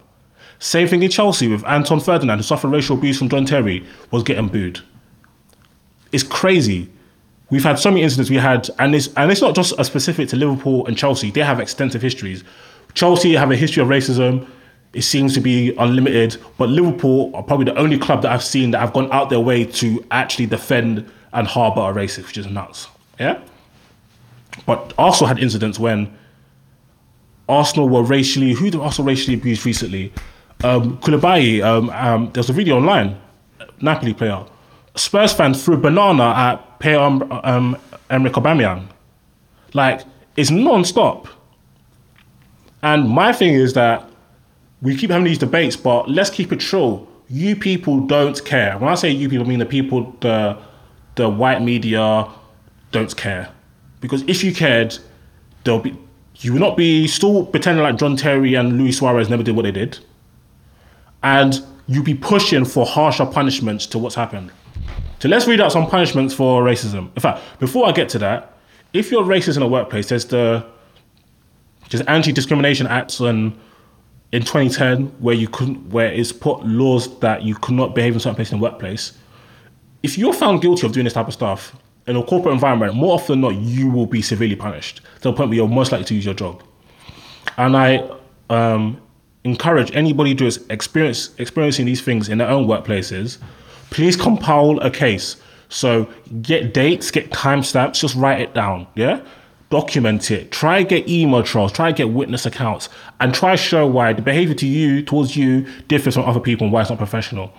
Same 0.59 0.87
thing 0.87 1.03
in 1.03 1.11
Chelsea 1.11 1.47
with 1.47 1.65
Anton 1.65 1.99
Ferdinand, 1.99 2.39
who 2.39 2.43
suffered 2.43 2.69
racial 2.69 2.97
abuse 2.97 3.17
from 3.17 3.29
John 3.29 3.45
Terry, 3.45 3.85
was 4.11 4.23
getting 4.23 4.47
booed. 4.47 4.79
It's 6.11 6.23
crazy. 6.23 6.89
We've 7.49 7.63
had 7.63 7.79
so 7.79 7.89
many 7.89 8.03
incidents. 8.03 8.29
We 8.29 8.37
had, 8.37 8.69
and 8.79 8.93
it's 8.93 9.07
and 9.15 9.31
it's 9.31 9.41
not 9.41 9.55
just 9.55 9.73
a 9.77 9.83
specific 9.85 10.29
to 10.29 10.35
Liverpool 10.35 10.85
and 10.85 10.97
Chelsea. 10.97 11.31
They 11.31 11.41
have 11.41 11.59
extensive 11.59 12.01
histories. 12.01 12.43
Chelsea 12.93 13.33
have 13.33 13.51
a 13.51 13.55
history 13.55 13.81
of 13.81 13.89
racism. 13.89 14.47
It 14.93 15.03
seems 15.03 15.33
to 15.35 15.41
be 15.41 15.75
unlimited, 15.75 16.37
but 16.57 16.69
Liverpool 16.69 17.31
are 17.35 17.43
probably 17.43 17.65
the 17.65 17.77
only 17.77 17.99
club 17.99 18.21
that 18.23 18.31
I've 18.31 18.43
seen 18.43 18.71
that 18.71 18.79
have 18.79 18.93
gone 18.93 19.11
out 19.11 19.29
their 19.29 19.39
way 19.39 19.65
to 19.65 20.03
actually 20.11 20.47
defend 20.47 21.09
and 21.33 21.47
harbour 21.47 21.81
a 21.81 21.93
racist, 21.93 22.27
which 22.27 22.37
is 22.37 22.47
nuts. 22.47 22.87
Yeah. 23.19 23.39
But 24.65 24.93
Arsenal 24.97 25.27
had 25.27 25.39
incidents 25.39 25.77
when 25.77 26.17
Arsenal 27.47 27.89
were 27.89 28.03
racially 28.03 28.53
who 28.53 28.69
did 28.69 28.81
Arsenal 28.81 29.07
racially 29.07 29.35
abused 29.35 29.65
recently? 29.65 30.11
Um, 30.63 30.97
Koulibaly. 30.97 31.63
Um, 31.63 31.89
um, 31.91 32.31
there's 32.33 32.49
a 32.49 32.53
video 32.53 32.77
online. 32.77 33.19
Napoli 33.79 34.13
player, 34.13 34.43
Spurs 34.97 35.33
fan 35.33 35.53
threw 35.53 35.77
banana 35.77 36.33
at 36.35 36.79
Pierre 36.79 36.99
um, 36.99 37.77
Emerick 38.09 38.33
Aubameyang. 38.33 38.87
Like 39.73 40.01
it's 40.35 40.51
non-stop. 40.51 41.27
And 42.83 43.09
my 43.09 43.33
thing 43.33 43.53
is 43.53 43.73
that 43.73 44.07
we 44.81 44.95
keep 44.95 45.09
having 45.09 45.25
these 45.25 45.39
debates, 45.39 45.75
but 45.75 46.09
let's 46.09 46.29
keep 46.29 46.51
it 46.51 46.59
true. 46.59 47.07
You 47.29 47.55
people 47.55 48.01
don't 48.01 48.43
care. 48.45 48.77
When 48.77 48.89
I 48.89 48.95
say 48.95 49.09
you 49.11 49.29
people, 49.29 49.45
I 49.45 49.49
mean 49.49 49.59
the 49.59 49.65
people, 49.65 50.15
the 50.21 50.57
the 51.15 51.27
white 51.29 51.61
media 51.61 52.27
don't 52.91 53.15
care. 53.17 53.49
Because 53.99 54.21
if 54.27 54.43
you 54.43 54.53
cared, 54.53 54.97
there'll 55.63 55.79
be 55.79 55.97
you 56.39 56.53
will 56.53 56.59
not 56.59 56.77
be 56.77 57.07
still 57.07 57.45
pretending 57.45 57.83
like 57.83 57.97
John 57.97 58.15
Terry 58.15 58.53
and 58.53 58.77
Luis 58.77 58.99
Suarez 58.99 59.29
never 59.29 59.43
did 59.43 59.55
what 59.55 59.63
they 59.63 59.71
did. 59.71 59.97
And 61.23 61.59
you'll 61.87 62.03
be 62.03 62.13
pushing 62.13 62.63
for 62.63 62.85
harsher 62.85 63.25
punishments 63.25 63.87
to 63.87 63.97
what's 63.97 64.15
happened. 64.15 64.51
So 65.19 65.29
let's 65.29 65.47
read 65.47 65.59
out 65.59 65.71
some 65.71 65.87
punishments 65.87 66.33
for 66.33 66.63
racism. 66.63 67.09
In 67.15 67.21
fact, 67.21 67.41
before 67.59 67.87
I 67.87 67.91
get 67.91 68.09
to 68.09 68.19
that, 68.19 68.57
if 68.93 69.11
you're 69.11 69.23
racist 69.23 69.57
in 69.57 69.63
a 69.63 69.67
workplace, 69.67 70.09
there's 70.09 70.25
the 70.25 70.65
just 71.89 72.03
anti-discrimination 72.07 72.85
acts 72.87 73.19
and 73.19 73.57
in 74.31 74.41
2010 74.41 75.07
where 75.19 75.35
you 75.35 75.47
couldn't 75.47 75.89
where 75.89 76.11
it's 76.11 76.31
put 76.31 76.65
laws 76.65 77.19
that 77.19 77.43
you 77.43 77.55
could 77.55 77.75
not 77.75 77.95
behave 77.95 78.13
in 78.13 78.19
certain 78.19 78.35
places 78.35 78.53
in 78.53 78.59
the 78.59 78.63
workplace. 78.63 79.17
If 80.03 80.17
you're 80.17 80.33
found 80.33 80.61
guilty 80.61 80.85
of 80.85 80.93
doing 80.93 81.05
this 81.05 81.13
type 81.13 81.27
of 81.27 81.33
stuff 81.33 81.75
in 82.05 82.15
a 82.15 82.23
corporate 82.23 82.53
environment, 82.53 82.93
more 82.93 83.13
often 83.13 83.41
than 83.41 83.53
not, 83.53 83.61
you 83.61 83.89
will 83.89 84.05
be 84.05 84.21
severely 84.21 84.55
punished 84.55 84.97
to 85.21 85.29
the 85.29 85.33
point 85.33 85.49
where 85.49 85.57
you're 85.57 85.67
most 85.67 85.91
likely 85.91 86.05
to 86.05 86.13
lose 86.13 86.25
your 86.25 86.33
job. 86.33 86.61
And 87.57 87.75
I 87.75 88.09
um, 88.49 89.01
encourage 89.43 89.93
anybody 89.95 90.35
who 90.37 90.45
is 90.45 90.65
experience 90.69 91.33
experiencing 91.37 91.85
these 91.85 92.01
things 92.01 92.29
in 92.29 92.37
their 92.37 92.49
own 92.49 92.67
workplaces, 92.67 93.39
please 93.89 94.15
compile 94.15 94.79
a 94.79 94.91
case. 94.91 95.37
So 95.69 96.09
get 96.41 96.73
dates, 96.73 97.11
get 97.11 97.31
timestamps, 97.31 97.99
just 97.99 98.15
write 98.15 98.41
it 98.41 98.53
down. 98.53 98.87
Yeah, 98.95 99.21
document 99.69 100.31
it. 100.31 100.51
Try 100.51 100.83
get 100.83 101.09
email 101.09 101.43
trails. 101.43 101.71
Try 101.71 101.91
get 101.91 102.09
witness 102.09 102.45
accounts, 102.45 102.89
and 103.19 103.33
try 103.33 103.55
show 103.55 103.85
why 103.85 104.13
the 104.13 104.21
behavior 104.21 104.55
to 104.55 104.67
you 104.67 105.03
towards 105.03 105.35
you 105.35 105.67
differs 105.87 106.13
from 106.15 106.23
other 106.25 106.39
people 106.39 106.65
and 106.65 106.73
why 106.73 106.81
it's 106.81 106.89
not 106.89 106.97
professional. 106.97 107.53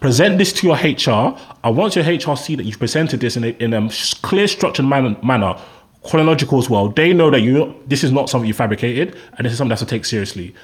Present 0.00 0.38
this 0.38 0.52
to 0.54 0.66
your 0.66 0.76
HR. 0.76 1.38
I 1.64 1.70
want 1.70 1.96
your 1.96 2.04
HR 2.04 2.36
see 2.36 2.56
that 2.56 2.64
you've 2.64 2.78
presented 2.78 3.20
this 3.20 3.36
in 3.36 3.44
a, 3.44 3.48
in 3.48 3.72
a 3.72 3.88
clear, 4.22 4.48
structured 4.48 4.84
man- 4.84 5.16
manner, 5.22 5.56
chronological 6.04 6.58
as 6.58 6.68
well. 6.68 6.88
They 6.88 7.12
know 7.12 7.30
that 7.30 7.40
you 7.40 7.74
this 7.86 8.04
is 8.04 8.12
not 8.12 8.28
something 8.28 8.46
you 8.46 8.54
fabricated, 8.54 9.16
and 9.38 9.44
this 9.44 9.52
is 9.52 9.58
something 9.58 9.70
that's 9.70 9.80
to 9.80 9.86
take 9.86 10.04
seriously. 10.04 10.54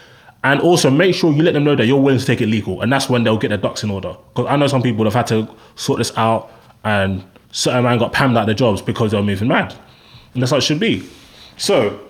And 0.45 0.61
also 0.61 0.91
make 0.91 1.15
sure 1.15 1.33
you 1.33 1.43
let 1.43 1.55
them 1.55 1.63
know 1.65 1.77
that 1.77 1.87
you're 1.87 2.01
willing 2.01 2.19
to 2.19 2.27
take 2.27 2.41
it 2.41 2.47
legal, 2.47 2.81
and 2.83 2.93
that's 2.93 3.09
when 3.09 3.23
they'll 3.23 3.39
get 3.39 3.49
their 3.49 3.59
ducks 3.59 3.85
in 3.85 3.91
order. 3.91 4.17
Because 4.35 4.47
I 4.47 4.57
know 4.57 4.67
some 4.67 4.83
people 4.83 5.05
have 5.05 5.15
had 5.15 5.27
to 5.29 5.49
sort 5.77 5.99
this 5.99 6.13
out, 6.17 6.51
and 6.85 7.25
certain 7.53 7.85
man 7.85 7.99
got 7.99 8.13
pammed 8.13 8.37
out 8.37 8.43
of 8.43 8.47
their 8.47 8.55
jobs 8.55 8.83
because 8.83 9.13
they 9.13 9.17
were 9.17 9.23
moving 9.23 9.49
mad, 9.49 9.75
and 10.35 10.43
that's 10.43 10.51
how 10.51 10.59
it 10.59 10.63
should 10.63 10.81
be. 10.81 11.09
So, 11.57 12.01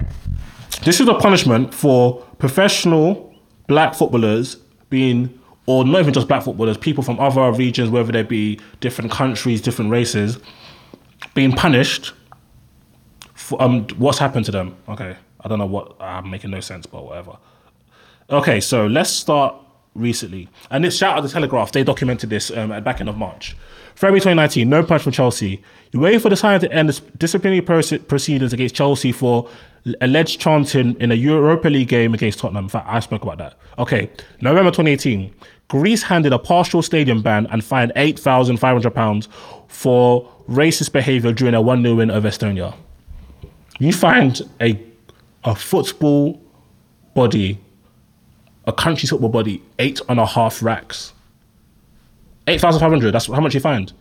this 0.84 0.98
is 0.98 1.08
a 1.08 1.14
punishment 1.14 1.74
for 1.74 2.22
professional 2.38 3.34
black 3.66 3.94
footballers 3.94 4.56
being, 4.88 5.38
or 5.66 5.84
not 5.84 6.00
even 6.00 6.14
just 6.14 6.26
black 6.26 6.42
footballers, 6.42 6.78
people 6.78 7.04
from 7.04 7.20
other 7.20 7.52
regions, 7.52 7.90
whether 7.90 8.12
they 8.12 8.22
be 8.22 8.58
different 8.80 9.10
countries, 9.10 9.60
different 9.60 9.90
races, 9.90 10.38
being 11.34 11.52
punished 11.52 12.14
for 13.34 13.60
um, 13.60 13.86
what's 13.98 14.18
happened 14.18 14.46
to 14.46 14.52
them. 14.52 14.74
Okay, 14.88 15.16
I 15.40 15.48
don't 15.48 15.58
know 15.58 15.66
what 15.66 15.96
I'm 16.00 16.30
making 16.30 16.50
no 16.50 16.60
sense, 16.60 16.86
but 16.86 17.04
whatever. 17.04 17.36
Okay, 18.32 18.60
so 18.60 18.86
let's 18.86 19.10
start 19.10 19.54
recently. 19.94 20.48
And 20.70 20.82
this 20.82 20.96
shout 20.96 21.18
out 21.18 21.20
the 21.22 21.28
Telegraph, 21.28 21.70
they 21.72 21.84
documented 21.84 22.30
this 22.30 22.50
um, 22.50 22.72
at 22.72 22.82
back 22.82 23.00
end 23.00 23.10
of 23.10 23.18
March. 23.18 23.54
February 23.94 24.20
2019, 24.20 24.70
no 24.70 24.82
punch 24.82 25.02
for 25.02 25.10
Chelsea. 25.10 25.62
You 25.92 26.00
wait 26.00 26.22
for 26.22 26.30
the 26.30 26.36
sign 26.36 26.58
to 26.60 26.72
end 26.72 26.98
disciplinary 27.18 27.60
proce- 27.60 28.08
proceedings 28.08 28.54
against 28.54 28.74
Chelsea 28.74 29.12
for 29.12 29.50
alleged 30.00 30.40
chanting 30.40 30.98
in 30.98 31.12
a 31.12 31.14
Europa 31.14 31.68
League 31.68 31.88
game 31.88 32.14
against 32.14 32.38
Tottenham. 32.38 32.64
In 32.64 32.68
fact, 32.70 32.88
I 32.88 33.00
spoke 33.00 33.22
about 33.22 33.36
that. 33.36 33.54
Okay, 33.78 34.08
November 34.40 34.70
2018, 34.70 35.34
Greece 35.68 36.02
handed 36.02 36.32
a 36.32 36.38
partial 36.38 36.80
stadium 36.80 37.20
ban 37.20 37.46
and 37.50 37.62
fined 37.62 37.92
£8,500 37.96 39.28
for 39.68 40.26
racist 40.48 40.92
behaviour 40.92 41.32
during 41.32 41.52
a 41.52 41.60
1 41.60 41.82
0 41.82 41.96
win 41.96 42.10
over 42.10 42.28
Estonia. 42.28 42.74
You 43.78 43.92
find 43.92 44.40
a, 44.58 44.82
a 45.44 45.54
football 45.54 46.40
body 47.14 47.58
a 48.66 48.72
country's 48.72 49.10
football 49.10 49.28
body 49.28 49.62
eight 49.78 50.00
and 50.08 50.20
a 50.20 50.26
half 50.26 50.62
racks. 50.62 51.12
Eight 52.46 52.60
thousand 52.60 52.80
five 52.80 52.90
hundred. 52.90 53.12
That's 53.12 53.26
how 53.26 53.40
much 53.40 53.54
you 53.54 53.60
find. 53.60 53.92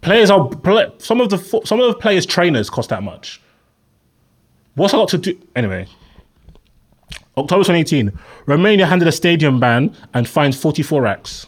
Players 0.00 0.30
are 0.30 0.50
some 0.98 1.20
of 1.20 1.30
the 1.30 1.38
some 1.64 1.80
of 1.80 1.88
the 1.88 1.98
players' 1.98 2.24
trainers 2.24 2.70
cost 2.70 2.90
that 2.90 3.02
much. 3.02 3.40
What's 4.74 4.94
I 4.94 4.98
got 4.98 5.08
to 5.08 5.18
do 5.18 5.38
anyway? 5.56 5.88
October 7.36 7.62
2018, 7.62 8.12
Romania 8.46 8.86
handed 8.86 9.06
a 9.06 9.12
stadium 9.12 9.60
ban 9.60 9.94
and 10.14 10.28
fined 10.28 10.56
44 10.56 11.02
racks. 11.02 11.46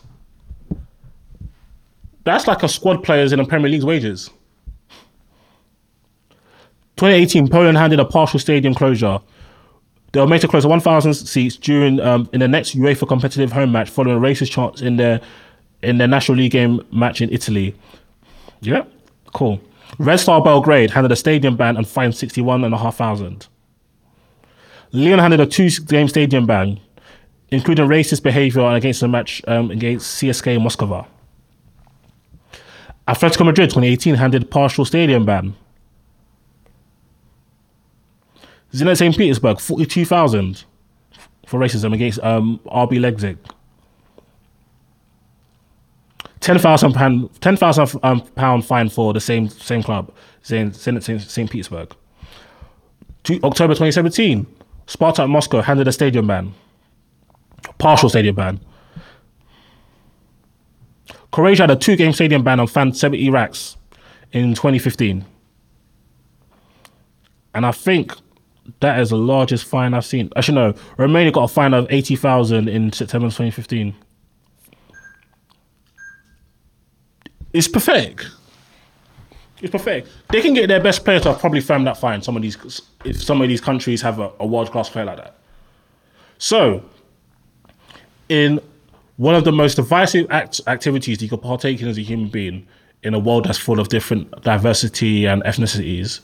That's 2.24 2.46
like 2.46 2.62
a 2.62 2.68
squad 2.68 3.02
players 3.02 3.32
in 3.32 3.38
the 3.38 3.44
Premier 3.44 3.70
League's 3.70 3.84
wages. 3.84 4.30
2018, 6.96 7.48
Poland 7.48 7.78
handed 7.78 7.98
a 7.98 8.04
partial 8.04 8.38
stadium 8.38 8.74
closure. 8.74 9.20
They 10.12 10.20
were 10.20 10.26
made 10.26 10.40
to 10.40 10.48
close 10.48 10.66
1,000 10.66 11.14
seats 11.14 11.56
during 11.56 12.00
um, 12.00 12.28
in 12.32 12.40
the 12.40 12.48
next 12.48 12.76
UEFA 12.76 13.06
competitive 13.06 13.52
home 13.52 13.72
match 13.72 13.90
following 13.90 14.18
racist 14.18 14.50
chants 14.50 14.80
in 14.80 14.96
their 14.96 15.20
in 15.82 15.98
their 15.98 16.08
National 16.08 16.36
League 16.38 16.52
game 16.52 16.80
match 16.92 17.20
in 17.20 17.30
Italy. 17.30 17.74
Yeah, 18.60 18.84
cool. 19.32 19.60
Red 19.98 20.18
Star 20.18 20.42
Belgrade 20.42 20.90
handed 20.90 21.12
a 21.12 21.16
stadium 21.16 21.56
ban 21.56 21.76
and 21.76 21.86
fined 21.88 22.14
61,500. 22.14 23.46
Lyon 24.92 25.18
handed 25.18 25.40
a 25.40 25.46
two-game 25.46 26.08
stadium 26.08 26.46
ban, 26.46 26.80
including 27.50 27.86
racist 27.86 28.22
behavior 28.22 28.66
against 28.68 29.00
the 29.00 29.08
match 29.08 29.40
um, 29.46 29.70
against 29.70 30.20
CSKA 30.20 30.60
Moscow. 30.60 31.06
Atletico 33.08 33.46
Madrid 33.46 33.70
2018 33.70 34.16
handed 34.16 34.50
partial 34.50 34.84
stadium 34.84 35.24
ban. 35.24 35.54
Zenit 38.72 38.96
St. 38.98 39.16
Petersburg 39.16 39.60
42,000 39.60 40.64
for 41.46 41.58
racism 41.58 41.92
against 41.92 42.20
um, 42.20 42.60
RB 42.66 43.00
Leipzig. 43.00 43.36
Ten 46.38 46.58
thousand 46.58 46.94
pound, 46.94 47.28
ten 47.42 47.56
thousand 47.56 48.00
um, 48.02 48.22
pound 48.34 48.64
fine 48.64 48.88
for 48.88 49.12
the 49.12 49.20
same 49.20 49.48
same 49.48 49.82
club, 49.82 50.10
St. 50.42 50.74
St. 50.74 51.50
Petersburg. 51.50 51.94
To 53.24 53.34
October 53.42 53.74
2017, 53.74 54.46
Spartak 54.86 55.28
Moscow 55.28 55.60
handed 55.60 55.86
a 55.86 55.92
stadium 55.92 56.26
ban, 56.26 56.54
partial 57.76 58.08
stadium 58.08 58.36
ban. 58.36 58.60
Croatia 61.30 61.64
had 61.64 61.70
a 61.70 61.76
two-game 61.76 62.12
stadium 62.12 62.42
ban 62.42 62.58
on 62.58 62.66
fan 62.66 62.94
70 62.94 63.28
racks 63.28 63.76
in 64.32 64.54
2015, 64.54 65.24
and 67.54 67.66
I 67.66 67.72
think 67.72 68.14
that 68.80 69.00
is 69.00 69.10
the 69.10 69.16
largest 69.16 69.64
fine 69.64 69.94
I've 69.94 70.04
seen. 70.04 70.30
Actually, 70.36 70.54
no, 70.54 70.74
Romania 70.96 71.32
got 71.32 71.44
a 71.44 71.48
fine 71.48 71.74
of 71.74 71.86
80,000 71.90 72.68
in 72.68 72.92
September 72.92 73.26
2015. 73.26 73.94
It's 77.52 77.68
pathetic. 77.68 78.24
It's 79.60 79.70
pathetic. 79.70 80.06
They 80.30 80.40
can 80.40 80.54
get 80.54 80.68
their 80.68 80.80
best 80.80 81.04
player 81.04 81.20
to 81.20 81.34
probably 81.34 81.60
firm 81.60 81.84
that 81.84 81.96
fine. 81.96 82.22
Some 82.22 82.36
of 82.36 82.42
these, 82.42 82.82
if 83.04 83.22
some 83.22 83.42
of 83.42 83.48
these 83.48 83.60
countries 83.60 84.00
have 84.02 84.18
a, 84.18 84.30
a 84.40 84.46
world 84.46 84.70
class 84.70 84.88
player 84.88 85.04
like 85.04 85.18
that. 85.18 85.36
So, 86.38 86.84
in 88.28 88.60
one 89.16 89.34
of 89.34 89.44
the 89.44 89.52
most 89.52 89.74
divisive 89.74 90.26
act- 90.30 90.60
activities 90.66 91.20
you 91.22 91.28
could 91.28 91.42
partake 91.42 91.82
in 91.82 91.88
as 91.88 91.98
a 91.98 92.02
human 92.02 92.28
being 92.28 92.66
in 93.02 93.12
a 93.12 93.18
world 93.18 93.44
that's 93.44 93.58
full 93.58 93.80
of 93.80 93.88
different 93.88 94.30
diversity 94.42 95.26
and 95.26 95.42
ethnicities, 95.42 96.20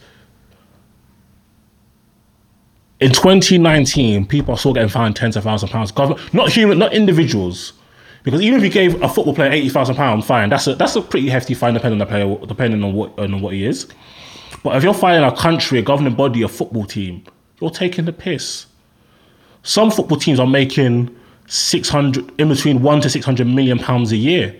in 3.00 3.12
2019, 3.12 4.26
people 4.26 4.54
are 4.54 4.58
still 4.58 4.72
getting 4.72 4.88
fined 4.88 5.16
tens 5.16 5.36
of 5.36 5.44
thousands 5.44 5.70
of 5.70 5.72
pounds. 5.72 6.32
Not 6.32 6.50
human, 6.50 6.78
not 6.78 6.94
individuals. 6.94 7.74
Because 8.22 8.40
even 8.42 8.58
if 8.58 8.64
you 8.64 8.70
gave 8.70 9.00
a 9.02 9.08
football 9.08 9.34
player 9.34 9.52
eighty 9.52 9.68
thousand 9.68 9.94
pound 9.94 10.24
fine, 10.24 10.48
that's 10.48 10.66
a 10.66 10.74
that's 10.74 10.96
a 10.96 11.00
pretty 11.00 11.28
hefty 11.28 11.54
fine 11.54 11.74
depending 11.74 12.00
on 12.00 12.06
the 12.06 12.10
player, 12.10 12.46
depending 12.46 12.82
on 12.82 12.92
what 12.92 13.16
on 13.18 13.40
what 13.40 13.54
he 13.54 13.64
is. 13.64 13.86
But 14.64 14.74
if 14.74 14.82
you're 14.82 14.94
fining 14.94 15.22
a 15.22 15.36
country, 15.36 15.78
a 15.78 15.82
governing 15.82 16.16
body, 16.16 16.42
a 16.42 16.48
football 16.48 16.84
team, 16.84 17.22
you're 17.60 17.70
taking 17.70 18.04
the 18.04 18.12
piss. 18.12 18.66
Some 19.62 19.92
football 19.92 20.18
teams 20.18 20.40
are 20.40 20.46
making 20.46 21.14
six 21.46 21.88
hundred 21.88 22.32
in 22.40 22.48
between 22.48 22.82
one 22.82 23.00
to 23.02 23.08
six 23.08 23.24
hundred 23.24 23.46
million 23.46 23.78
pounds 23.78 24.10
a 24.10 24.16
year, 24.16 24.58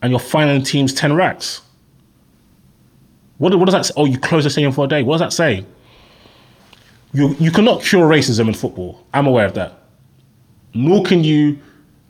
and 0.00 0.12
you're 0.12 0.20
fining 0.20 0.62
teams 0.62 0.94
ten 0.94 1.14
racks. 1.14 1.62
What, 3.38 3.52
what 3.58 3.64
does 3.64 3.74
that 3.74 3.86
say? 3.86 3.94
Oh, 3.96 4.04
you 4.04 4.18
close 4.18 4.44
the 4.44 4.50
stadium 4.50 4.72
for 4.72 4.84
a 4.84 4.88
day. 4.88 5.02
What 5.02 5.14
does 5.14 5.20
that 5.20 5.32
say? 5.32 5.64
You 7.12 7.34
you 7.38 7.50
cannot 7.50 7.82
cure 7.82 8.08
racism 8.08 8.48
in 8.48 8.54
football. 8.54 9.04
I'm 9.14 9.26
aware 9.26 9.46
of 9.46 9.54
that. 9.54 9.82
Nor 10.74 11.02
can 11.04 11.24
you 11.24 11.58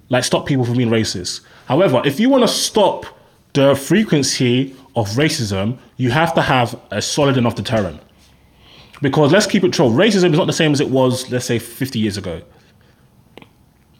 like 0.08 0.24
stop 0.24 0.46
people 0.46 0.64
from 0.64 0.76
being 0.76 0.90
racist. 0.90 1.40
However, 1.66 2.02
if 2.04 2.18
you 2.18 2.28
want 2.30 2.42
to 2.42 2.48
stop 2.48 3.06
the 3.52 3.74
frequency 3.74 4.74
of 4.96 5.08
racism, 5.10 5.78
you 5.96 6.10
have 6.10 6.34
to 6.34 6.42
have 6.42 6.78
a 6.90 7.00
solid 7.00 7.36
enough 7.36 7.54
deterrent. 7.54 8.00
Because 9.00 9.32
let's 9.32 9.46
keep 9.46 9.64
it 9.64 9.72
true, 9.72 9.86
racism 9.86 10.32
is 10.32 10.38
not 10.38 10.46
the 10.46 10.52
same 10.52 10.72
as 10.72 10.80
it 10.80 10.90
was, 10.90 11.30
let's 11.30 11.44
say, 11.44 11.58
50 11.58 11.98
years 11.98 12.16
ago. 12.16 12.42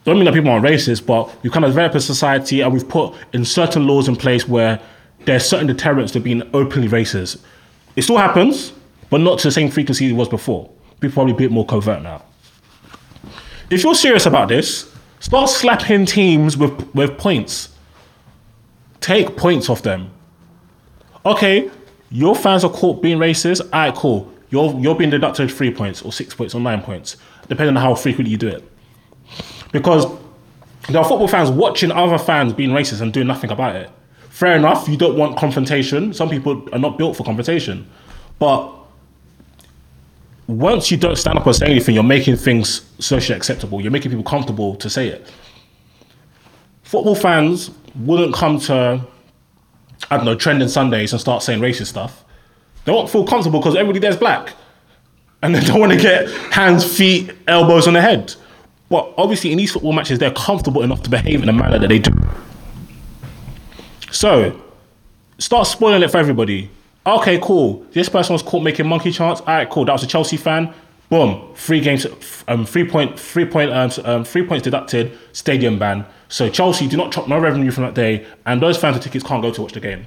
Don't 0.04 0.16
mean 0.16 0.24
that 0.24 0.34
people 0.34 0.50
aren't 0.50 0.64
racist, 0.64 1.06
but 1.06 1.30
we've 1.42 1.52
kind 1.52 1.64
of 1.64 1.70
developed 1.70 1.94
a 1.94 2.00
society 2.00 2.62
and 2.62 2.72
we've 2.72 2.88
put 2.88 3.14
in 3.32 3.44
certain 3.44 3.86
laws 3.86 4.08
in 4.08 4.16
place 4.16 4.48
where 4.48 4.80
there's 5.24 5.44
certain 5.44 5.66
deterrents 5.66 6.12
to 6.12 6.20
being 6.20 6.42
openly 6.54 6.88
racist. 6.88 7.40
It 7.94 8.02
still 8.02 8.16
happens, 8.16 8.72
but 9.10 9.20
not 9.20 9.38
to 9.40 9.48
the 9.48 9.52
same 9.52 9.70
frequency 9.70 10.06
as 10.06 10.12
it 10.12 10.14
was 10.14 10.28
before. 10.28 10.70
People 11.00 11.14
probably 11.14 11.32
a 11.32 11.36
bit 11.36 11.50
more 11.50 11.66
covert 11.66 12.02
now. 12.02 12.22
If 13.70 13.82
you're 13.82 13.94
serious 13.94 14.26
about 14.26 14.48
this, 14.48 14.88
Start 15.20 15.50
slapping 15.50 16.06
teams 16.06 16.56
with, 16.56 16.94
with 16.94 17.18
points. 17.18 17.70
Take 19.00 19.36
points 19.36 19.68
off 19.68 19.82
them. 19.82 20.10
Okay, 21.26 21.70
your 22.10 22.34
fans 22.34 22.64
are 22.64 22.70
caught 22.70 23.02
being 23.02 23.18
racist. 23.18 23.60
All 23.60 23.68
right, 23.72 23.94
cool. 23.94 24.32
You're, 24.50 24.78
you're 24.78 24.94
being 24.94 25.10
deducted 25.10 25.50
three 25.50 25.72
points 25.72 26.02
or 26.02 26.12
six 26.12 26.34
points 26.34 26.54
or 26.54 26.60
nine 26.60 26.82
points, 26.82 27.16
depending 27.48 27.76
on 27.76 27.82
how 27.82 27.94
frequently 27.94 28.30
you 28.30 28.38
do 28.38 28.48
it. 28.48 28.64
Because 29.72 30.06
there 30.88 30.98
are 30.98 31.04
football 31.04 31.28
fans 31.28 31.50
watching 31.50 31.90
other 31.90 32.16
fans 32.16 32.52
being 32.52 32.70
racist 32.70 33.00
and 33.00 33.12
doing 33.12 33.26
nothing 33.26 33.50
about 33.50 33.76
it. 33.76 33.90
Fair 34.30 34.56
enough, 34.56 34.88
you 34.88 34.96
don't 34.96 35.16
want 35.16 35.36
confrontation. 35.36 36.14
Some 36.14 36.30
people 36.30 36.66
are 36.72 36.78
not 36.78 36.96
built 36.96 37.16
for 37.16 37.24
confrontation. 37.24 37.90
But 38.38 38.72
once 40.48 40.90
you 40.90 40.96
don't 40.96 41.16
stand 41.16 41.38
up 41.38 41.46
and 41.46 41.54
say 41.54 41.66
anything, 41.66 41.94
you're 41.94 42.02
making 42.02 42.34
things 42.34 42.90
socially 42.98 43.36
acceptable. 43.36 43.80
You're 43.80 43.92
making 43.92 44.10
people 44.10 44.24
comfortable 44.24 44.74
to 44.76 44.88
say 44.88 45.08
it. 45.08 45.30
Football 46.82 47.14
fans 47.14 47.70
wouldn't 47.94 48.34
come 48.34 48.58
to, 48.60 49.06
I 50.10 50.16
don't 50.16 50.24
know, 50.24 50.34
trending 50.34 50.68
Sundays 50.68 51.12
and 51.12 51.20
start 51.20 51.42
saying 51.42 51.60
racist 51.60 51.88
stuff. 51.88 52.24
They 52.86 52.92
won't 52.92 53.10
feel 53.10 53.26
comfortable 53.26 53.60
because 53.60 53.76
everybody 53.76 53.98
there's 53.98 54.16
black. 54.16 54.54
And 55.42 55.54
they 55.54 55.60
don't 55.60 55.78
want 55.78 55.92
to 55.92 55.98
get 55.98 56.30
hands, 56.50 56.96
feet, 56.96 57.30
elbows 57.46 57.86
on 57.86 57.92
the 57.92 58.00
head. 58.00 58.34
But 58.88 59.12
obviously, 59.18 59.52
in 59.52 59.58
these 59.58 59.70
football 59.70 59.92
matches, 59.92 60.18
they're 60.18 60.32
comfortable 60.32 60.82
enough 60.82 61.02
to 61.02 61.10
behave 61.10 61.42
in 61.42 61.48
a 61.50 61.52
manner 61.52 61.78
that 61.78 61.88
they 61.88 61.98
do. 61.98 62.12
So, 64.10 64.58
start 65.36 65.66
spoiling 65.66 66.02
it 66.02 66.10
for 66.10 66.16
everybody. 66.16 66.70
Okay, 67.08 67.38
cool. 67.40 67.86
This 67.92 68.06
person 68.10 68.34
was 68.34 68.42
caught 68.42 68.62
making 68.62 68.86
monkey 68.86 69.10
chants. 69.10 69.40
All 69.40 69.46
right, 69.46 69.70
cool. 69.70 69.86
That 69.86 69.92
was 69.92 70.02
a 70.02 70.06
Chelsea 70.06 70.36
fan. 70.36 70.74
Boom. 71.08 71.54
Three 71.54 71.80
games, 71.80 72.06
um, 72.48 72.66
three 72.66 72.86
point, 72.86 73.18
three 73.18 73.46
point, 73.46 73.72
um, 73.72 73.90
um, 74.04 74.24
three 74.24 74.46
points 74.46 74.64
deducted. 74.64 75.16
Stadium 75.32 75.78
ban. 75.78 76.04
So 76.28 76.50
Chelsea 76.50 76.86
do 76.86 76.98
not 76.98 77.10
chop 77.10 77.26
no 77.26 77.38
revenue 77.38 77.70
from 77.70 77.84
that 77.84 77.94
day, 77.94 78.26
and 78.44 78.60
those 78.60 78.76
fans 78.76 78.94
with 78.94 79.04
tickets 79.04 79.24
can't 79.24 79.40
go 79.40 79.50
to 79.50 79.62
watch 79.62 79.72
the 79.72 79.80
game. 79.80 80.04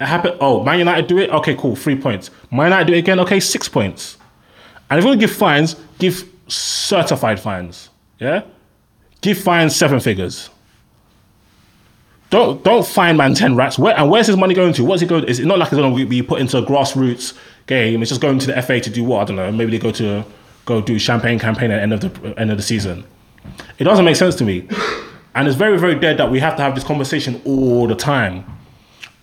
It 0.00 0.06
happened. 0.06 0.38
Oh, 0.40 0.64
Man 0.64 0.80
United 0.80 1.06
do 1.06 1.18
it. 1.18 1.30
Okay, 1.30 1.54
cool. 1.54 1.76
Three 1.76 1.96
points. 1.96 2.32
Man 2.50 2.66
United 2.66 2.86
do 2.88 2.94
it 2.94 2.98
again. 2.98 3.20
Okay, 3.20 3.38
six 3.38 3.68
points. 3.68 4.16
And 4.90 4.98
if 4.98 5.04
you 5.04 5.10
want 5.10 5.20
to 5.20 5.26
give 5.26 5.36
fines, 5.36 5.76
give 6.00 6.28
certified 6.48 7.38
fines. 7.38 7.90
Yeah, 8.18 8.42
give 9.20 9.38
fines 9.38 9.76
seven 9.76 10.00
figures. 10.00 10.50
Don't 12.30 12.62
don't 12.62 12.86
find 12.86 13.18
man 13.18 13.34
ten 13.34 13.56
rats. 13.56 13.76
Where 13.78 13.98
and 13.98 14.08
where's 14.08 14.28
his 14.28 14.36
money 14.36 14.54
going 14.54 14.72
to? 14.74 14.84
What's 14.84 15.02
it 15.02 15.08
going? 15.08 15.24
Is 15.24 15.40
it 15.40 15.46
not 15.46 15.58
like 15.58 15.68
it's 15.72 15.76
going 15.76 15.96
to 15.96 16.06
be 16.06 16.22
put 16.22 16.40
into 16.40 16.58
a 16.58 16.62
grassroots 16.62 17.36
game? 17.66 18.00
It's 18.02 18.08
just 18.08 18.20
going 18.20 18.38
to 18.38 18.46
the 18.46 18.62
FA 18.62 18.80
to 18.80 18.88
do 18.90 19.02
what? 19.02 19.22
I 19.22 19.24
don't 19.24 19.36
know. 19.36 19.50
Maybe 19.50 19.72
they 19.72 19.78
go 19.78 19.90
to 19.92 20.24
go 20.64 20.80
do 20.80 20.98
champagne 20.98 21.40
campaign 21.40 21.72
at 21.72 21.76
the 21.76 21.82
end 21.82 21.92
of 21.92 22.00
the 22.00 22.40
end 22.40 22.50
of 22.52 22.56
the 22.56 22.62
season. 22.62 23.04
It 23.78 23.84
doesn't 23.84 24.04
make 24.04 24.14
sense 24.14 24.36
to 24.36 24.44
me, 24.44 24.68
and 25.34 25.48
it's 25.48 25.56
very 25.56 25.76
very 25.76 25.98
dead 25.98 26.18
that 26.18 26.30
we 26.30 26.38
have 26.38 26.54
to 26.56 26.62
have 26.62 26.76
this 26.76 26.84
conversation 26.84 27.42
all 27.44 27.88
the 27.88 27.96
time. 27.96 28.44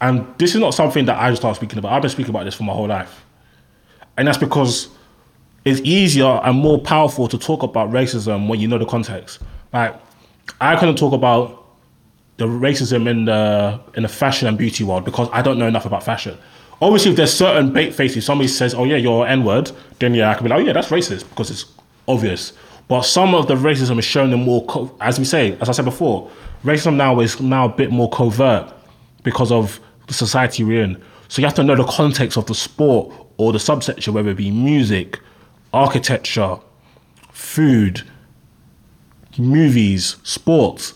And 0.01 0.27
this 0.37 0.53
is 0.53 0.59
not 0.59 0.73
something 0.73 1.05
that 1.05 1.17
I 1.19 1.29
just 1.29 1.41
started 1.41 1.55
speaking 1.55 1.79
about. 1.79 1.93
I've 1.93 2.01
been 2.01 2.11
speaking 2.11 2.29
about 2.31 2.43
this 2.43 2.55
for 2.55 2.63
my 2.63 2.73
whole 2.73 2.87
life, 2.87 3.23
and 4.17 4.27
that's 4.27 4.37
because 4.37 4.89
it's 5.63 5.79
easier 5.81 6.41
and 6.43 6.57
more 6.57 6.79
powerful 6.79 7.29
to 7.29 7.37
talk 7.37 7.63
about 7.63 7.89
racism 7.91 8.49
when 8.49 8.59
you 8.59 8.67
know 8.67 8.77
the 8.77 8.85
context. 8.85 9.39
Like 9.71 9.95
I 10.59 10.75
couldn't 10.75 10.97
talk 10.97 11.13
about 11.13 11.66
the 12.37 12.45
racism 12.45 13.07
in 13.09 13.25
the 13.25 13.79
in 13.95 14.03
the 14.03 14.09
fashion 14.09 14.47
and 14.47 14.57
beauty 14.57 14.83
world 14.83 15.03
because 15.03 15.27
I 15.33 15.41
don't 15.41 15.57
know 15.57 15.67
enough 15.67 15.85
about 15.85 16.03
fashion. 16.03 16.37
Obviously, 16.79 17.11
if 17.11 17.17
there's 17.17 17.33
certain 17.33 17.73
bait 17.73 17.93
faces, 17.93 18.25
somebody 18.25 18.47
says, 18.47 18.75
"Oh 18.75 18.83
yeah, 18.83 18.97
you're 18.97 19.25
N 19.27 19.43
word," 19.43 19.71
then 19.99 20.13
yeah, 20.13 20.29
I 20.29 20.35
can 20.35 20.43
be 20.43 20.49
like, 20.49 20.59
"Oh 20.59 20.63
yeah, 20.63 20.73
that's 20.73 20.89
racist," 20.89 21.27
because 21.29 21.49
it's 21.49 21.65
obvious. 22.07 22.53
But 22.87 23.01
some 23.01 23.35
of 23.35 23.47
the 23.47 23.55
racism 23.55 23.97
is 23.99 24.05
shown 24.05 24.31
in 24.31 24.43
more, 24.43 24.63
co- 24.65 24.95
as 25.01 25.19
we 25.19 25.25
say, 25.25 25.57
as 25.59 25.67
I 25.67 25.71
said 25.73 25.85
before, 25.85 26.29
racism 26.63 26.95
now 26.95 27.19
is 27.19 27.41
now 27.41 27.65
a 27.65 27.69
bit 27.69 27.91
more 27.91 28.09
covert 28.09 28.71
because 29.23 29.51
of 29.51 29.79
the 30.05 30.13
society 30.13 30.63
we're 30.63 30.83
in. 30.83 31.01
So 31.27 31.41
you 31.41 31.47
have 31.47 31.55
to 31.55 31.63
know 31.63 31.75
the 31.75 31.83
context 31.83 32.37
of 32.37 32.45
the 32.45 32.55
sport 32.55 33.13
or 33.35 33.51
the 33.51 33.59
subsection, 33.59 34.13
whether 34.13 34.29
it 34.29 34.37
be 34.37 34.51
music, 34.51 35.19
architecture, 35.73 36.57
food, 37.31 38.03
movies, 39.37 40.15
sports 40.23 40.93